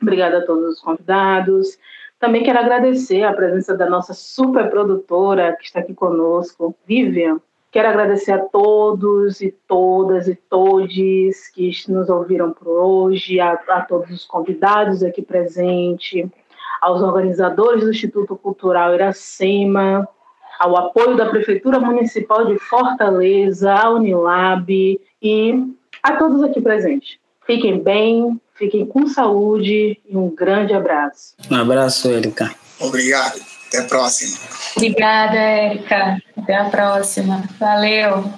obrigada 0.00 0.38
a 0.38 0.46
todos 0.46 0.76
os 0.76 0.80
convidados. 0.80 1.78
Também 2.18 2.42
quero 2.42 2.60
agradecer 2.60 3.24
a 3.24 3.34
presença 3.34 3.76
da 3.76 3.90
nossa 3.90 4.14
super 4.14 4.70
produtora 4.70 5.54
que 5.56 5.66
está 5.66 5.80
aqui 5.80 5.92
conosco, 5.92 6.74
Vivian. 6.86 7.42
Quero 7.72 7.88
agradecer 7.88 8.32
a 8.32 8.38
todos 8.38 9.40
e 9.40 9.50
todas 9.66 10.28
e 10.28 10.34
todes 10.34 11.48
que 11.48 11.72
nos 11.88 12.10
ouviram 12.10 12.52
por 12.52 12.68
hoje, 12.68 13.40
a, 13.40 13.52
a 13.52 13.80
todos 13.80 14.10
os 14.10 14.26
convidados 14.26 15.02
aqui 15.02 15.22
presentes, 15.22 16.28
aos 16.82 17.00
organizadores 17.00 17.82
do 17.82 17.90
Instituto 17.90 18.36
Cultural 18.36 18.94
Iracema, 18.94 20.06
ao 20.60 20.76
apoio 20.76 21.16
da 21.16 21.30
Prefeitura 21.30 21.80
Municipal 21.80 22.44
de 22.44 22.58
Fortaleza, 22.58 23.72
a 23.72 23.88
Unilab 23.88 25.00
e 25.22 25.74
a 26.02 26.16
todos 26.16 26.42
aqui 26.42 26.60
presentes. 26.60 27.16
Fiquem 27.46 27.82
bem, 27.82 28.38
fiquem 28.54 28.84
com 28.84 29.06
saúde 29.06 29.98
e 30.06 30.14
um 30.14 30.28
grande 30.28 30.74
abraço. 30.74 31.34
Um 31.50 31.56
abraço, 31.56 32.08
Erika. 32.10 32.54
Obrigado. 32.78 33.51
Até 33.72 33.78
a 33.78 33.84
próxima. 33.84 34.38
Obrigada, 34.76 35.38
Erika. 35.38 36.18
Até 36.36 36.54
a 36.54 36.64
próxima. 36.66 37.42
Valeu. 37.58 38.30